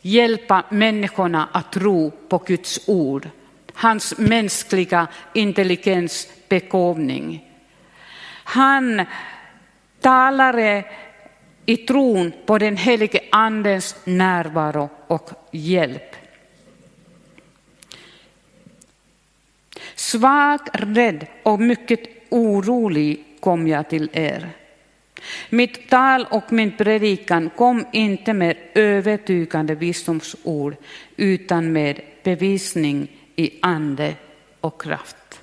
hjälpa 0.01 0.63
människorna 0.69 1.49
att 1.51 1.71
tro 1.71 2.11
på 2.11 2.37
Guds 2.37 2.79
ord. 2.87 3.29
Hans 3.73 4.17
mänskliga 4.17 5.07
intelligens 5.33 6.27
begåvning. 6.49 7.45
Han 8.43 9.05
talade 10.01 10.83
i 11.65 11.77
tron 11.77 12.31
på 12.45 12.57
den 12.57 12.77
helige 12.77 13.19
andens 13.31 13.95
närvaro 14.03 14.89
och 15.07 15.29
hjälp. 15.51 16.15
Svag, 19.95 20.59
rädd 20.73 21.27
och 21.43 21.59
mycket 21.59 21.99
orolig 22.29 23.23
kom 23.39 23.67
jag 23.67 23.89
till 23.89 24.09
er. 24.13 24.49
Mitt 25.49 25.89
tal 25.89 26.25
och 26.29 26.51
min 26.51 26.77
predikan 26.77 27.49
kom 27.49 27.85
inte 27.93 28.33
med 28.33 28.57
övertygande 28.73 29.75
visdomsord 29.75 30.75
utan 31.17 31.71
med 31.71 32.01
bevisning 32.23 33.07
i 33.35 33.51
ande 33.61 34.15
och 34.61 34.81
kraft. 34.81 35.41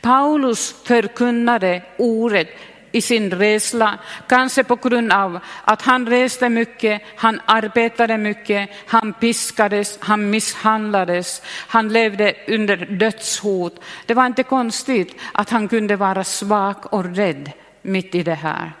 Paulus 0.00 0.74
förkunnade 0.84 1.82
ordet 1.96 2.48
i 2.92 3.00
sin 3.00 3.30
resla, 3.30 3.98
kanske 4.28 4.64
på 4.64 4.76
grund 4.76 5.12
av 5.12 5.38
att 5.64 5.82
han 5.82 6.06
reste 6.06 6.48
mycket, 6.48 7.02
han 7.16 7.40
arbetade 7.46 8.18
mycket, 8.18 8.70
han 8.86 9.12
piskades, 9.12 9.98
han 10.00 10.30
misshandlades, 10.30 11.42
han 11.44 11.88
levde 11.88 12.34
under 12.48 12.76
dödshot. 12.76 13.80
Det 14.06 14.14
var 14.14 14.26
inte 14.26 14.42
konstigt 14.42 15.16
att 15.32 15.50
han 15.50 15.68
kunde 15.68 15.96
vara 15.96 16.24
svag 16.24 16.94
och 16.94 17.16
rädd 17.16 17.50
mitt 17.82 18.14
i 18.14 18.22
det 18.22 18.34
här. 18.34 18.72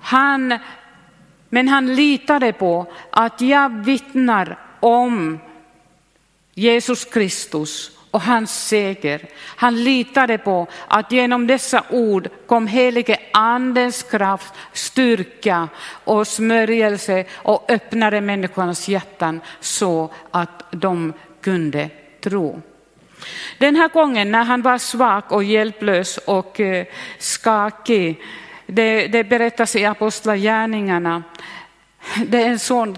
Han, 0.00 0.58
men 1.48 1.68
han 1.68 1.94
litade 1.94 2.52
på 2.52 2.92
att 3.10 3.40
jag 3.40 3.84
vittnar 3.84 4.58
om 4.80 5.38
Jesus 6.54 7.04
Kristus 7.04 7.97
och 8.10 8.20
hans 8.20 8.68
seger. 8.68 9.20
Han 9.56 9.84
litade 9.84 10.38
på 10.38 10.66
att 10.88 11.12
genom 11.12 11.46
dessa 11.46 11.82
ord 11.90 12.28
kom 12.46 12.66
helige 12.66 13.16
andens 13.32 14.02
kraft, 14.02 14.54
styrka 14.72 15.68
och 16.04 16.26
smörjelse 16.26 17.24
och 17.34 17.70
öppnade 17.70 18.20
människornas 18.20 18.88
hjärtan 18.88 19.40
så 19.60 20.10
att 20.30 20.64
de 20.70 21.12
kunde 21.40 21.90
tro. 22.20 22.62
Den 23.58 23.76
här 23.76 23.88
gången 23.88 24.30
när 24.30 24.44
han 24.44 24.62
var 24.62 24.78
svag 24.78 25.22
och 25.28 25.44
hjälplös 25.44 26.18
och 26.18 26.60
eh, 26.60 26.86
skakig, 27.18 28.22
det, 28.66 29.06
det 29.06 29.24
berättas 29.24 29.76
i 29.76 29.84
Apostlagärningarna, 29.84 31.22
det 32.26 32.42
är 32.42 32.46
en 32.46 32.58
sån 32.58 32.96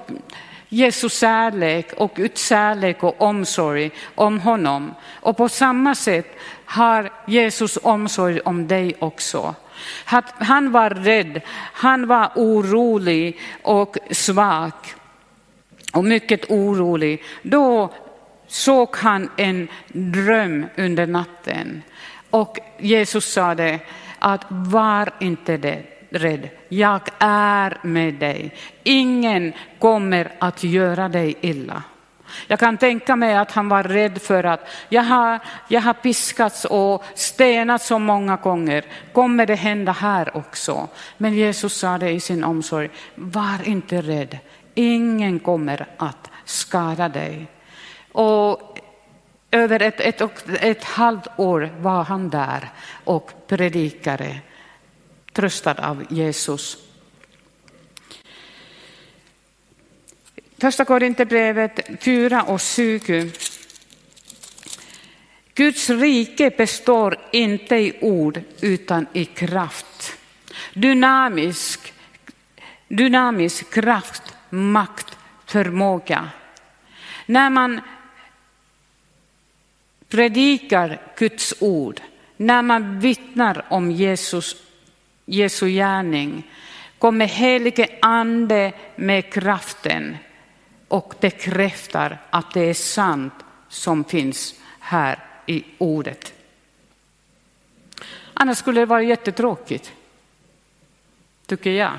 Jesu 0.73 1.09
kärlek 1.09 1.93
och 1.97 2.15
Guds 2.15 2.49
kärlek 2.49 3.03
och 3.03 3.21
omsorg 3.21 3.91
om 4.15 4.41
honom. 4.41 4.95
Och 5.21 5.37
på 5.37 5.49
samma 5.49 5.95
sätt 5.95 6.37
har 6.65 7.13
Jesus 7.27 7.79
omsorg 7.83 8.41
om 8.41 8.69
dig 8.69 8.95
också. 8.99 9.55
Han 10.39 10.73
var 10.73 10.91
rädd, 10.91 11.41
han 11.73 12.07
var 12.07 12.31
orolig 12.35 13.39
och 13.63 13.97
svag 14.11 14.73
och 15.93 16.05
mycket 16.05 16.51
orolig. 16.51 17.23
Då 17.43 17.93
såg 18.47 18.97
han 18.97 19.31
en 19.37 19.69
dröm 19.89 20.67
under 20.77 21.07
natten 21.07 21.83
och 22.31 22.59
Jesus 22.79 23.33
sa 23.33 23.55
det 23.55 23.81
att 24.19 24.45
var 24.49 25.11
inte 25.21 25.57
det 25.57 26.00
rädd. 26.11 26.49
Jag 26.69 27.01
är 27.19 27.79
med 27.83 28.15
dig. 28.15 28.55
Ingen 28.83 29.53
kommer 29.79 30.33
att 30.39 30.65
göra 30.65 31.09
dig 31.09 31.35
illa. 31.41 31.83
Jag 32.47 32.59
kan 32.59 32.79
tänka 32.79 33.17
mig 33.17 33.35
att 33.35 33.53
han 33.53 33.69
var 33.69 33.83
rädd 33.83 34.23
för 34.23 34.45
att 34.45 34.69
jag 34.89 35.03
har, 35.03 35.39
jag 35.69 35.81
har 35.81 35.93
piskats 35.93 36.65
och 36.65 37.05
stenats 37.15 37.87
så 37.87 37.99
många 37.99 38.37
gånger. 38.37 38.85
Kommer 39.13 39.47
det 39.47 39.55
hända 39.55 39.93
här 39.93 40.37
också? 40.37 40.89
Men 41.17 41.35
Jesus 41.35 41.79
sa 41.79 41.99
det 41.99 42.11
i 42.11 42.21
sin 42.21 42.45
omsorg. 42.45 42.91
Var 43.15 43.69
inte 43.69 44.03
rädd. 44.03 44.39
Ingen 44.75 45.39
kommer 45.39 45.87
att 45.97 46.31
skada 46.45 47.09
dig. 47.09 47.47
Och 48.13 48.79
över 49.51 49.83
ett, 49.83 50.01
ett, 50.01 50.45
ett 50.61 50.85
halvt 50.85 51.29
år 51.37 51.71
var 51.81 52.05
han 52.05 52.31
där 52.31 52.69
och 53.05 53.33
predikade 53.49 54.41
tröstad 55.41 55.75
av 55.79 56.07
Jesus. 56.11 56.77
Första 60.59 60.85
Korinthierbrevet 60.85 62.03
4 62.03 62.43
och 62.43 62.61
20. 62.61 63.33
Guds 65.55 65.91
rike 65.91 66.51
består 66.51 67.17
inte 67.33 67.77
i 67.77 67.99
ord 68.01 68.41
utan 68.61 69.07
i 69.13 69.25
kraft. 69.25 70.13
Dynamisk, 70.75 71.93
dynamisk 72.89 73.75
kraft, 73.75 74.23
makt, 74.51 75.17
förmåga. 75.47 76.31
När 77.27 77.51
man 77.51 77.81
predikar 80.09 81.01
Guds 81.17 81.55
ord, 81.61 82.01
när 82.37 82.63
man 82.63 83.01
vittnar 83.01 83.67
om 83.71 83.91
Jesus 83.91 84.70
Jesu 85.31 85.69
gärning 85.69 86.51
kommer 86.99 87.27
helige 87.27 87.89
ande 88.03 88.73
med 88.97 89.33
kraften 89.33 90.17
och 90.89 91.15
bekräftar 91.21 92.19
att 92.31 92.55
det 92.55 92.61
är 92.61 92.75
sant 92.75 93.33
som 93.69 94.05
finns 94.05 94.55
här 94.81 95.19
i 95.47 95.65
ordet. 95.79 96.33
Annars 98.35 98.59
skulle 98.59 98.81
det 98.81 98.87
vara 98.87 99.03
jättetråkigt, 99.03 99.93
tycker 101.47 101.71
jag. 101.71 101.93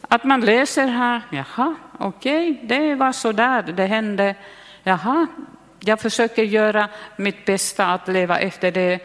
Att 0.00 0.24
man 0.24 0.40
läser 0.40 0.86
här, 0.86 1.22
jaha, 1.30 1.74
okej, 1.98 2.50
okay, 2.50 2.66
det 2.66 2.94
var 2.94 3.12
så 3.12 3.32
där 3.32 3.62
det 3.62 3.86
hände. 3.86 4.34
Jaha, 4.82 5.26
jag 5.80 6.00
försöker 6.00 6.42
göra 6.42 6.88
mitt 7.16 7.44
bästa 7.44 7.86
att 7.86 8.08
leva 8.08 8.38
efter 8.38 8.72
det 8.72 9.00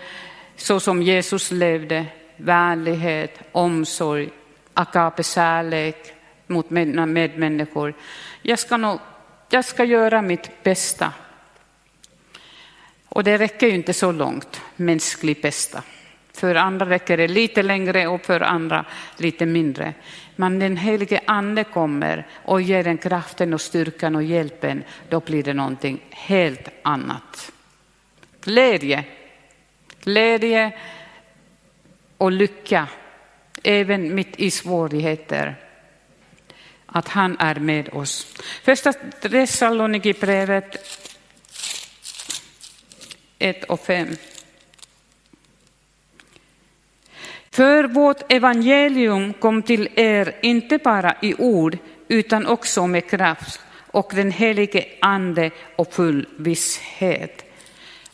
så 0.57 0.79
som 0.79 1.01
Jesus 1.01 1.51
levde, 1.51 2.05
vänlighet, 2.37 3.39
omsorg, 3.51 4.29
agape-kärlek 4.73 6.13
mot 6.47 6.69
mina 6.69 7.05
medmänniskor. 7.05 7.93
Jag 8.41 8.59
ska, 8.59 8.77
nog, 8.77 8.99
jag 9.49 9.65
ska 9.65 9.83
göra 9.83 10.21
mitt 10.21 10.63
bästa. 10.63 11.13
Och 13.09 13.23
det 13.23 13.37
räcker 13.37 13.67
ju 13.67 13.73
inte 13.73 13.93
så 13.93 14.11
långt, 14.11 14.61
mänskligt 14.75 15.41
bästa. 15.41 15.83
För 16.33 16.55
andra 16.55 16.89
räcker 16.89 17.17
det 17.17 17.27
lite 17.27 17.63
längre 17.63 18.07
och 18.07 18.25
för 18.25 18.41
andra 18.41 18.85
lite 19.17 19.45
mindre. 19.45 19.93
Men 20.35 20.59
den 20.59 20.77
helige 20.77 21.21
ande 21.25 21.63
kommer 21.63 22.27
och 22.45 22.61
ger 22.61 22.83
den 22.83 22.97
kraften 22.97 23.53
och 23.53 23.61
styrkan 23.61 24.15
och 24.15 24.23
hjälpen, 24.23 24.83
då 25.09 25.19
blir 25.19 25.43
det 25.43 25.53
någonting 25.53 25.99
helt 26.09 26.69
annat. 26.81 27.51
Glädje, 28.41 29.03
glädje 30.07 30.71
och 32.17 32.31
lycka, 32.31 32.87
även 33.63 34.15
mitt 34.15 34.39
i 34.39 34.51
svårigheter. 34.51 35.55
Att 36.85 37.07
han 37.07 37.37
är 37.39 37.55
med 37.55 37.89
oss. 37.93 38.33
Första 38.63 38.93
Thessalonikerbrevet 38.93 40.75
1 43.39 43.63
och 43.63 43.79
5. 43.79 44.07
För 47.51 47.83
vårt 47.83 48.31
evangelium 48.31 49.33
kom 49.33 49.63
till 49.63 49.89
er 49.95 50.35
inte 50.41 50.77
bara 50.77 51.15
i 51.21 51.35
ord 51.37 51.77
utan 52.07 52.47
också 52.47 52.87
med 52.87 53.09
kraft 53.09 53.59
och 53.91 54.11
den 54.15 54.31
helige 54.31 54.85
ande 55.01 55.51
och 55.75 55.93
full 55.93 56.27
visshet. 56.37 57.46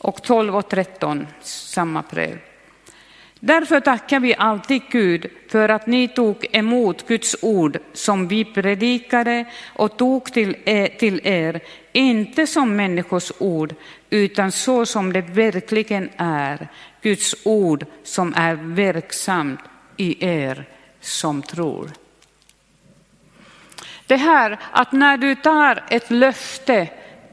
Och 0.04 0.24
12 0.24 0.56
och 0.56 0.70
13, 0.70 1.28
samma 1.42 2.04
brev. 2.10 2.39
Därför 3.39 3.80
tackar 3.80 4.20
vi 4.20 4.36
alltid 4.36 4.82
Gud 4.89 5.28
för 5.50 5.70
att 5.70 5.88
ni 5.88 6.08
tog 6.08 6.46
emot 6.52 7.08
Guds 7.08 7.36
ord 7.42 7.80
som 7.94 8.28
vi 8.28 8.46
predikade 8.46 9.46
och 9.74 9.98
tog 9.98 10.34
till 10.34 10.56
er, 10.66 10.88
till 10.88 11.22
er, 11.24 11.62
inte 11.92 12.48
som 12.48 12.76
människors 12.76 13.32
ord, 13.38 13.76
utan 14.10 14.52
så 14.52 14.86
som 14.86 15.13
det 15.13 15.22
verkligen 15.22 16.10
är, 16.18 16.68
Guds 17.02 17.36
ord 17.44 17.86
som 18.04 18.34
är 18.36 18.56
verksamt 18.56 19.60
i 19.98 20.26
er 20.26 20.66
som 21.00 21.42
tror. 21.42 21.89
Det 24.08 24.18
här 24.18 24.60
att 24.72 24.92
när 24.92 25.18
du 25.18 25.36
tar 25.36 25.84
ett 25.89 26.12
löfte 26.12 26.88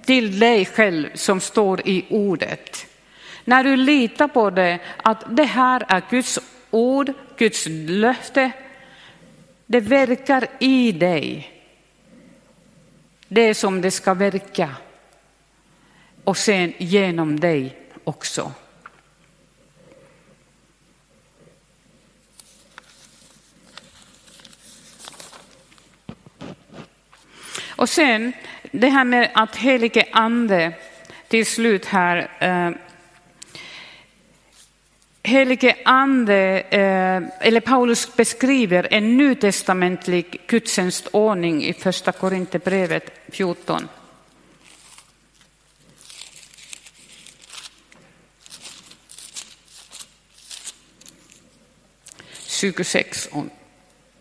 till 0.05 0.39
dig 0.39 0.67
själv 0.67 1.09
som 1.15 1.41
står 1.41 1.89
i 1.89 2.07
ordet, 2.11 2.87
när 3.45 3.65
du 3.65 3.77
litar 3.77 4.29
på 4.29 4.51
det, 4.51 4.79
att 4.97 5.37
det 5.37 5.45
här 5.45 5.85
är 5.89 6.03
Guds 6.11 6.39
ord, 6.71 7.13
Guds 7.37 7.67
löfte, 7.89 8.51
det 9.67 9.81
verkar 9.81 10.47
i 10.59 10.93
dig. 10.93 11.53
Det 13.29 13.55
som 13.55 13.81
det 13.81 13.91
ska 13.91 14.15
verka. 14.15 14.77
Och 16.25 16.37
sen 16.37 16.73
genom 16.79 17.41
dig 17.41 17.77
också. 18.05 18.53
Och 27.81 27.89
sen 27.89 28.33
det 28.71 28.89
här 28.89 29.05
med 29.05 29.31
att 29.35 29.57
helige 29.57 30.07
ande 30.13 30.73
till 31.29 31.47
slut 31.47 31.85
här. 31.85 32.31
Eh, 32.39 32.71
helige 35.23 35.77
ande, 35.85 36.61
eh, 36.61 37.47
eller 37.47 37.61
Paulus 37.61 38.17
beskriver 38.17 38.89
en 38.91 39.17
nytestamentlig 39.17 40.41
gudstjänstordning 40.47 41.65
i 41.65 41.73
första 41.73 42.13
Korinthierbrevet 42.13 43.13
14. 43.29 43.89
Tjugosex 52.47 53.29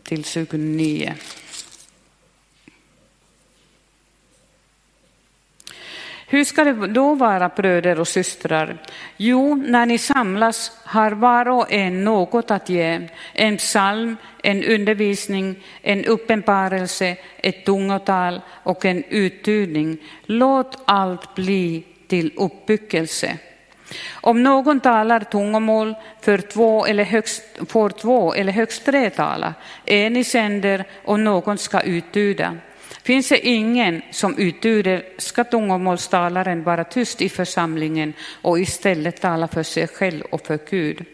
till 0.04 0.26
29. 0.26 1.16
Hur 6.32 6.44
ska 6.44 6.64
det 6.64 6.88
då 6.88 7.16
vara 7.16 7.50
bröder 7.50 8.00
och 8.00 8.08
systrar? 8.08 8.78
Jo, 9.18 9.56
när 9.56 9.86
ni 9.86 9.98
samlas 9.98 10.72
har 10.84 11.12
var 11.12 11.50
och 11.50 11.72
en 11.72 12.04
något 12.04 12.52
att 12.52 12.70
ge, 12.70 13.08
en 13.34 13.58
psalm, 13.58 14.18
en 14.44 14.64
undervisning, 14.64 15.56
en 15.82 16.06
uppenbarelse, 16.06 17.16
ett 17.38 17.66
tungotal 17.66 18.42
och 18.64 18.86
en 18.86 19.04
uttydning. 19.04 19.98
Låt 20.26 20.78
allt 20.86 21.36
bli 21.36 21.84
till 22.08 22.32
uppbyggelse. 22.38 23.38
Om 24.12 24.44
någon 24.44 24.80
talar 24.80 25.20
tungomål 25.20 25.96
för 26.22 26.38
två 26.38 26.86
eller 26.86 27.04
högst, 27.04 27.44
får 27.68 27.90
två 27.90 28.34
eller 28.34 28.54
högst 28.54 28.86
tre 28.86 29.10
tala, 29.10 29.54
en 29.86 30.18
i 30.18 30.24
sänder 30.24 30.86
och 31.06 31.20
någon 31.20 31.58
ska 31.58 31.82
uttyda. 31.82 32.58
Finns 33.10 33.30
det 33.30 33.48
ingen 33.48 34.02
som 34.12 34.38
uttyder 34.38 35.04
ska 35.18 35.44
tungomålstalaren 35.44 36.64
vara 36.64 36.84
tyst 36.84 37.22
i 37.22 37.30
församlingen 37.30 38.14
och 38.42 38.60
istället 38.60 39.22
tala 39.22 39.48
för 39.48 39.64
sig 39.64 39.88
själv 39.88 40.24
och 40.32 40.46
för 40.46 40.60
Gud. 40.70 41.06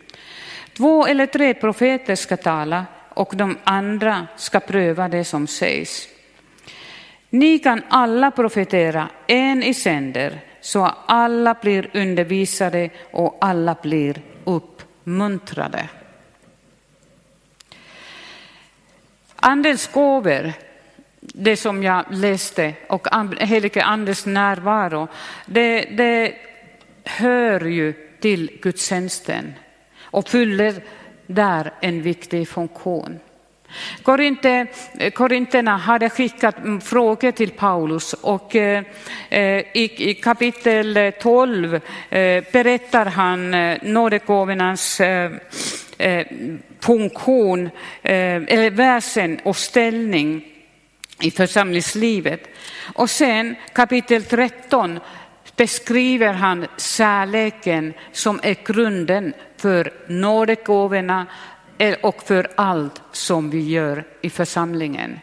Två 0.77 1.05
eller 1.05 1.25
tre 1.25 1.53
profeter 1.53 2.15
ska 2.15 2.37
tala 2.37 2.85
och 3.09 3.33
de 3.35 3.57
andra 3.63 4.27
ska 4.35 4.59
pröva 4.59 5.07
det 5.07 5.23
som 5.23 5.47
sägs. 5.47 6.07
Ni 7.29 7.59
kan 7.59 7.81
alla 7.89 8.31
profetera 8.31 9.09
en 9.27 9.63
i 9.63 9.73
sänder 9.73 10.39
så 10.61 10.85
att 10.85 10.95
alla 11.05 11.53
blir 11.61 11.89
undervisade 11.93 12.89
och 13.11 13.37
alla 13.41 13.75
blir 13.81 14.21
uppmuntrade. 14.43 15.89
Andens 19.35 19.87
gåvor 19.87 20.53
det 21.33 21.57
som 21.57 21.83
jag 21.83 22.05
läste 22.09 22.73
och 22.89 23.07
helige 23.39 23.83
Andes 23.83 24.25
närvaro, 24.25 25.07
det, 25.45 25.81
det 25.81 26.33
hör 27.03 27.65
ju 27.65 27.93
till 28.19 28.51
gudstjänsten 28.61 29.53
och 30.01 30.29
fyller 30.29 30.73
där 31.27 31.73
en 31.81 32.01
viktig 32.01 32.49
funktion. 32.49 33.19
Korinterna 35.13 35.77
hade 35.77 36.09
skickat 36.09 36.55
frågor 36.83 37.31
till 37.31 37.51
Paulus 37.51 38.13
och 38.13 38.55
eh, 38.55 38.83
eh, 39.29 39.59
i, 39.73 40.19
kapitel 40.23 41.11
12 41.21 41.75
eh, 41.75 41.81
berättar 42.51 43.05
han 43.05 43.51
nådegåvornas 43.81 45.01
funktion, 46.79 47.69
eller 48.01 48.69
väsen 48.69 49.39
och 49.43 49.57
ställning 49.57 50.54
i 51.21 51.31
församlingslivet. 51.31 52.47
Och 52.93 53.09
sen 53.09 53.55
kapitel 53.73 54.23
13 54.23 54.99
beskriver 55.55 56.33
han 56.33 56.67
kärleken 56.77 57.93
som 58.11 58.39
är 58.43 58.55
grunden 58.65 59.33
för 59.57 59.93
nådegåvorna 60.07 61.25
eh, 61.77 61.97
och 62.01 62.23
för 62.23 62.47
allt 62.55 63.01
som 63.11 63.49
vi 63.49 63.69
gör 63.69 64.03
i 64.21 64.29
församlingen. 64.29 65.19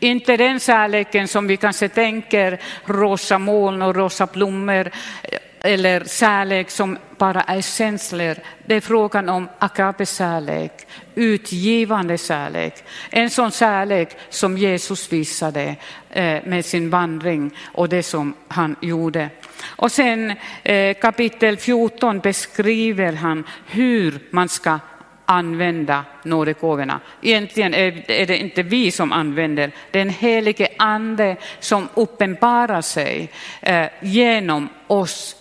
Inte 0.00 0.36
den 0.36 0.60
kärleken 0.60 1.28
som 1.28 1.46
vi 1.46 1.56
kanske 1.56 1.88
tänker, 1.88 2.60
rosa 2.84 3.38
moln 3.38 3.82
och 3.82 3.96
rosa 3.96 4.26
blommor 4.26 4.90
eh, 5.22 5.38
eller 5.64 6.04
kärlek 6.04 6.70
som 6.70 6.98
bara 7.18 7.42
är 7.42 7.60
känslor. 7.60 8.36
Det 8.66 8.74
är 8.74 8.80
frågan 8.80 9.28
om 9.28 9.48
agape-kärlek, 9.58 10.86
utgivande 11.14 12.18
kärlek. 12.18 12.84
En 13.10 13.30
sån 13.30 13.50
kärlek 13.50 14.16
som 14.28 14.58
Jesus 14.58 15.12
visade 15.12 15.76
eh, 16.10 16.44
med 16.44 16.64
sin 16.64 16.90
vandring 16.90 17.56
och 17.64 17.88
det 17.88 18.02
som 18.02 18.34
han 18.48 18.76
gjorde. 18.80 19.28
Och 19.64 19.92
sen 19.92 20.34
eh, 20.62 20.94
kapitel 20.94 21.56
14 21.56 22.18
beskriver 22.18 23.12
han 23.12 23.44
hur 23.66 24.18
man 24.30 24.48
ska 24.48 24.78
använda 25.26 26.04
nådegåvorna. 26.22 27.00
Egentligen 27.22 27.74
är 27.74 28.26
det 28.26 28.38
inte 28.38 28.62
vi 28.62 28.90
som 28.90 29.12
använder, 29.12 29.72
det 29.90 30.00
är 30.00 30.04
den 30.04 30.14
helige 30.14 30.68
ande 30.78 31.36
som 31.60 31.88
uppenbarar 31.94 32.80
sig 32.80 33.30
eh, 33.60 33.86
genom 34.02 34.68
oss 34.86 35.36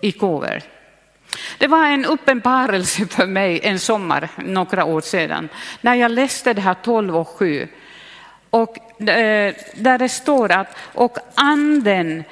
i 0.00 0.10
gåvor. 0.10 0.62
Det 1.58 1.66
var 1.66 1.86
en 1.86 2.04
uppenbarelse 2.04 3.06
för 3.06 3.26
mig 3.26 3.60
en 3.62 3.78
sommar 3.78 4.28
några 4.36 4.84
år 4.84 5.00
sedan 5.00 5.48
när 5.80 5.94
jag 5.94 6.10
läste 6.10 6.52
det 6.52 6.60
här 6.60 6.74
12 6.74 7.16
och 7.16 7.28
7. 7.28 7.68
Och 8.50 9.00
eh, 9.08 9.54
där 9.74 9.98
det 9.98 10.08
står 10.08 10.52
att 10.52 10.76
och 10.94 11.18
anden 11.34 12.24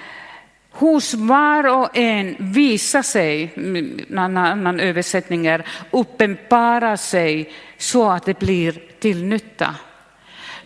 hos 0.70 1.14
var 1.14 1.66
och 1.66 1.96
en 1.96 2.36
visar 2.38 3.02
sig, 3.02 3.52
mm, 3.56 4.00
en 4.10 4.36
annan 4.36 4.80
översättning 4.80 5.46
är 5.46 5.66
uppenbara 5.90 6.96
sig 6.96 7.52
så 7.78 8.10
att 8.10 8.24
det 8.24 8.38
blir 8.38 8.82
till 9.00 9.24
nytta. 9.24 9.74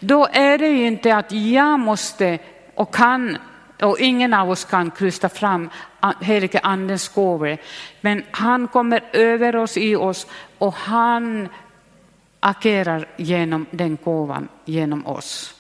Då 0.01 0.29
är 0.33 0.59
det 0.59 0.69
ju 0.69 0.87
inte 0.87 1.17
att 1.17 1.33
jag 1.33 1.81
måste 1.81 2.39
och 2.75 2.95
kan 2.95 3.39
och 3.83 4.01
ingen 4.01 4.35
av 4.35 4.51
oss 4.51 4.65
kan 4.65 4.91
krysta 4.91 5.29
fram 5.29 5.71
helige 6.21 6.59
andens 6.59 7.09
gåvor. 7.09 7.57
Men 8.01 8.25
han 8.31 8.69
kommer 8.69 9.03
över 9.13 9.57
oss, 9.57 9.77
i 9.77 9.97
oss 9.97 10.27
och 10.59 10.75
han 10.75 11.49
agerar 12.41 13.09
genom 13.17 13.67
den 13.71 13.99
gåvan, 14.05 14.49
genom 14.65 15.07
oss. 15.07 15.55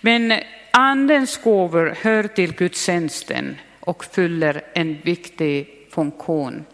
Men 0.00 0.40
andens 0.70 1.36
gåvor 1.36 1.94
hör 2.00 2.22
till 2.22 2.54
gudstjänsten 2.54 3.56
och 3.80 4.04
fyller 4.04 4.62
en 4.74 5.00
viktig 5.02 5.88
funktion. 5.90 6.64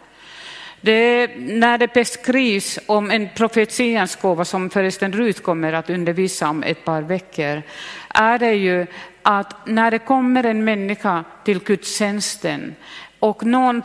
Det, 0.84 1.30
när 1.36 1.78
det 1.78 1.94
beskrivs 1.94 2.78
om 2.86 3.10
en 3.10 3.28
profetians 3.34 4.16
gåva, 4.16 4.44
som 4.44 4.70
förresten 4.70 5.12
Rut 5.12 5.42
kommer 5.42 5.72
att 5.72 5.90
undervisa 5.90 6.48
om 6.48 6.62
ett 6.62 6.84
par 6.84 7.02
veckor, 7.02 7.62
är 8.08 8.38
det 8.38 8.52
ju 8.52 8.86
att 9.22 9.66
när 9.66 9.90
det 9.90 9.98
kommer 9.98 10.44
en 10.44 10.64
människa 10.64 11.24
till 11.44 11.64
gudstjänsten 11.64 12.74
och 13.18 13.46
någon 13.46 13.82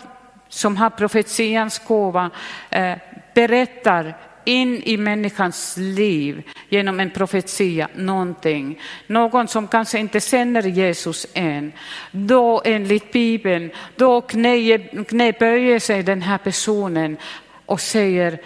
som 0.49 0.77
har 0.77 0.89
profetians 0.89 1.79
gåva 1.79 2.29
eh, 2.69 2.93
berättar 3.33 4.17
in 4.47 4.83
i 4.83 4.97
människans 4.97 5.77
liv 5.77 6.43
genom 6.69 6.99
en 6.99 7.09
profetia, 7.09 7.87
någonting. 7.95 8.79
Någon 9.07 9.47
som 9.47 9.67
kanske 9.67 9.99
inte 9.99 10.19
känner 10.19 10.63
Jesus 10.63 11.27
än. 11.33 11.71
Då 12.11 12.61
enligt 12.65 13.11
Bibeln, 13.11 13.71
då 13.95 14.21
knäböjer 15.07 15.79
sig 15.79 16.03
den 16.03 16.21
här 16.21 16.37
personen 16.37 17.17
och 17.65 17.81
säger 17.81 18.39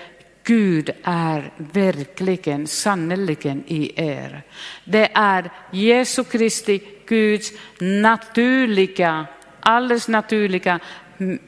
Gud 0.43 0.89
är 1.03 1.51
verkligen, 1.57 2.67
sannerligen 2.67 3.63
i 3.67 3.91
er. 3.95 4.43
Det 4.83 5.09
är 5.13 5.51
Jesu 5.71 6.23
Kristi, 6.23 6.81
Guds 7.05 7.51
naturliga, 7.79 9.25
alldeles 9.59 10.07
naturliga, 10.07 10.79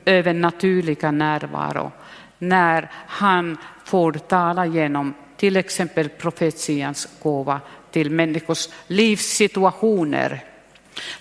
övernaturliga 0.06 1.12
närvaro 1.12 1.92
när 2.40 2.92
han 3.08 3.58
får 3.86 4.14
tala 4.14 4.66
genom 4.66 5.14
till 5.38 5.58
exempel 5.58 6.10
profetians 6.10 7.08
gåva 7.24 7.62
till 7.92 8.10
människors 8.10 8.70
livssituationer. 8.88 10.44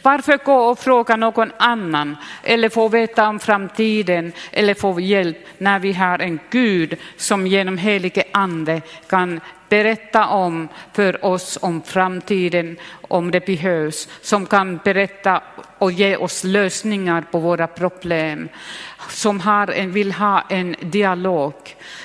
Varför 0.03 0.39
gå 0.45 0.55
och 0.55 0.79
fråga 0.79 1.17
någon 1.17 1.53
annan 1.59 2.17
eller 2.43 2.69
få 2.69 2.89
veta 2.89 3.29
om 3.29 3.39
framtiden 3.39 4.33
eller 4.53 4.75
få 4.75 5.01
hjälp 5.01 5.39
när 5.59 5.79
vi 5.79 5.93
har 5.93 6.19
en 6.19 6.41
Gud 6.51 6.97
som 7.17 7.47
genom 7.47 7.79
helige 7.79 8.25
ande 8.33 8.83
kan 9.07 9.41
berätta 9.73 10.27
om 10.27 10.69
för 10.93 11.25
oss 11.25 11.59
om 11.63 11.83
framtiden 11.83 12.77
om 13.09 13.31
det 13.31 13.47
behövs, 13.47 14.09
som 14.21 14.47
kan 14.47 14.77
berätta 14.85 15.43
och 15.79 15.93
ge 15.93 16.17
oss 16.17 16.45
lösningar 16.45 17.25
på 17.31 17.39
våra 17.39 17.67
problem, 17.67 18.49
som 19.09 19.41
har 19.41 19.71
en, 19.71 19.93
vill 19.93 20.13
ha 20.13 20.45
en 20.49 20.77
dialog. 20.81 21.55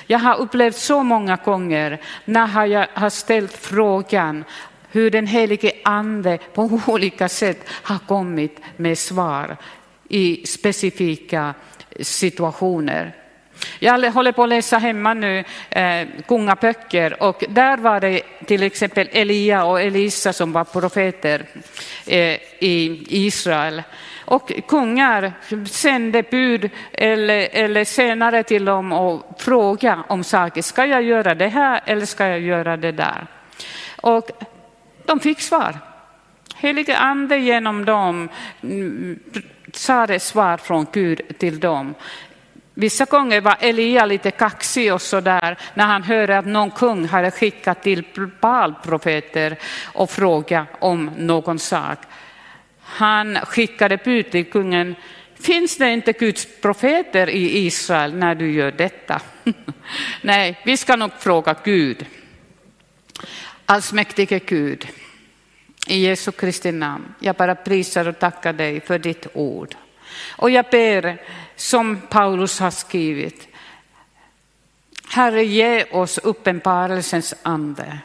Jag 0.06 0.18
har 0.18 0.36
upplevt 0.36 0.76
så 0.76 1.02
många 1.02 1.36
gånger 1.36 2.00
när 2.24 2.66
jag 2.66 2.86
har 2.94 3.10
ställt 3.10 3.52
frågan 3.52 4.44
hur 4.90 5.10
den 5.10 5.26
helige 5.26 5.72
ande 5.84 6.38
på 6.54 6.80
olika 6.86 7.28
sätt 7.28 7.68
har 7.68 7.98
kommit 7.98 8.60
med 8.76 8.98
svar 8.98 9.56
i 10.08 10.46
specifika 10.46 11.54
situationer. 12.00 13.14
Jag 13.78 14.12
håller 14.12 14.32
på 14.32 14.42
att 14.42 14.48
läsa 14.48 14.78
hemma 14.78 15.14
nu 15.14 15.44
eh, 15.70 16.08
kungaböcker 16.26 17.22
och 17.22 17.44
där 17.48 17.76
var 17.76 18.00
det 18.00 18.22
till 18.46 18.62
exempel 18.62 19.08
Elia 19.12 19.64
och 19.64 19.80
Elisa 19.80 20.32
som 20.32 20.52
var 20.52 20.64
profeter 20.64 21.44
eh, 22.06 22.38
i 22.58 23.06
Israel. 23.08 23.82
Och 24.24 24.52
kungar 24.68 25.32
sände 25.66 26.22
bud 26.22 26.70
eller, 26.92 27.48
eller 27.52 27.84
senare 27.84 28.42
till 28.42 28.64
dem 28.64 28.92
och 28.92 29.40
frågade 29.40 30.02
om 30.08 30.24
saker. 30.24 30.62
Ska 30.62 30.86
jag 30.86 31.02
göra 31.02 31.34
det 31.34 31.48
här 31.48 31.80
eller 31.84 32.06
ska 32.06 32.26
jag 32.26 32.40
göra 32.40 32.76
det 32.76 32.92
där? 32.92 33.26
Och 33.96 34.30
de 35.08 35.20
fick 35.20 35.40
svar. 35.40 35.78
Helige 36.56 36.96
ande 36.96 37.38
genom 37.38 37.84
dem 37.84 38.28
mm, 38.62 39.18
sa 39.72 40.06
det 40.06 40.20
svar 40.20 40.56
från 40.56 40.86
Gud 40.92 41.38
till 41.38 41.60
dem. 41.60 41.94
Vissa 42.74 43.04
gånger 43.04 43.40
var 43.40 43.56
Elia 43.60 44.06
lite 44.06 44.30
kaxig 44.30 44.94
och 44.94 45.02
så 45.02 45.20
där 45.20 45.58
när 45.74 45.86
han 45.86 46.02
hörde 46.02 46.38
att 46.38 46.46
någon 46.46 46.70
kung 46.70 47.08
hade 47.08 47.30
skickat 47.30 47.82
till 47.82 48.04
Baal-profeter 48.40 49.56
och 49.84 50.10
frågat 50.10 50.66
om 50.80 51.10
någon 51.16 51.58
sak. 51.58 51.98
Han 52.80 53.36
skickade 53.36 53.96
bud 53.96 54.30
till 54.30 54.50
kungen, 54.50 54.94
finns 55.40 55.76
det 55.76 55.90
inte 55.90 56.12
Guds 56.12 56.48
profeter 56.60 57.28
i 57.28 57.66
Israel 57.66 58.14
när 58.14 58.34
du 58.34 58.52
gör 58.52 58.70
detta? 58.70 59.20
Nej, 60.22 60.60
vi 60.64 60.76
ska 60.76 60.96
nog 60.96 61.10
fråga 61.18 61.54
Gud. 61.64 62.06
Allsmäktige 63.70 64.38
Gud, 64.38 64.88
i 65.86 66.06
Jesu 66.06 66.32
Kristi 66.32 66.72
namn, 66.72 67.14
jag 67.20 67.36
bara 67.36 67.54
prisar 67.54 68.08
och 68.08 68.18
tackar 68.18 68.52
dig 68.52 68.80
för 68.80 68.98
ditt 68.98 69.26
ord. 69.34 69.74
Och 70.36 70.50
jag 70.50 70.64
ber, 70.70 71.22
som 71.56 72.00
Paulus 72.08 72.60
har 72.60 72.70
skrivit, 72.70 73.48
Herre 75.08 75.44
ge 75.44 75.84
oss 75.84 76.18
uppenbarelsens 76.18 77.34
ande 77.42 77.98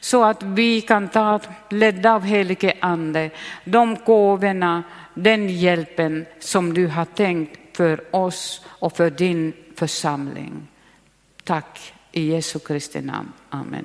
så 0.00 0.24
att 0.24 0.42
vi 0.42 0.80
kan 0.80 1.08
ta 1.08 1.40
ledda 1.70 2.14
av 2.14 2.22
helige 2.22 2.74
ande 2.80 3.30
de 3.64 3.96
gåvorna, 4.06 4.82
den 5.14 5.48
hjälpen 5.48 6.26
som 6.40 6.74
du 6.74 6.86
har 6.86 7.04
tänkt 7.04 7.76
för 7.76 8.16
oss 8.16 8.64
och 8.66 8.96
för 8.96 9.10
din 9.10 9.52
församling. 9.76 10.68
Tack 11.44 11.92
i 12.12 12.30
Jesu 12.30 12.58
Kristi 12.58 13.00
namn. 13.00 13.32
Amen. 13.50 13.84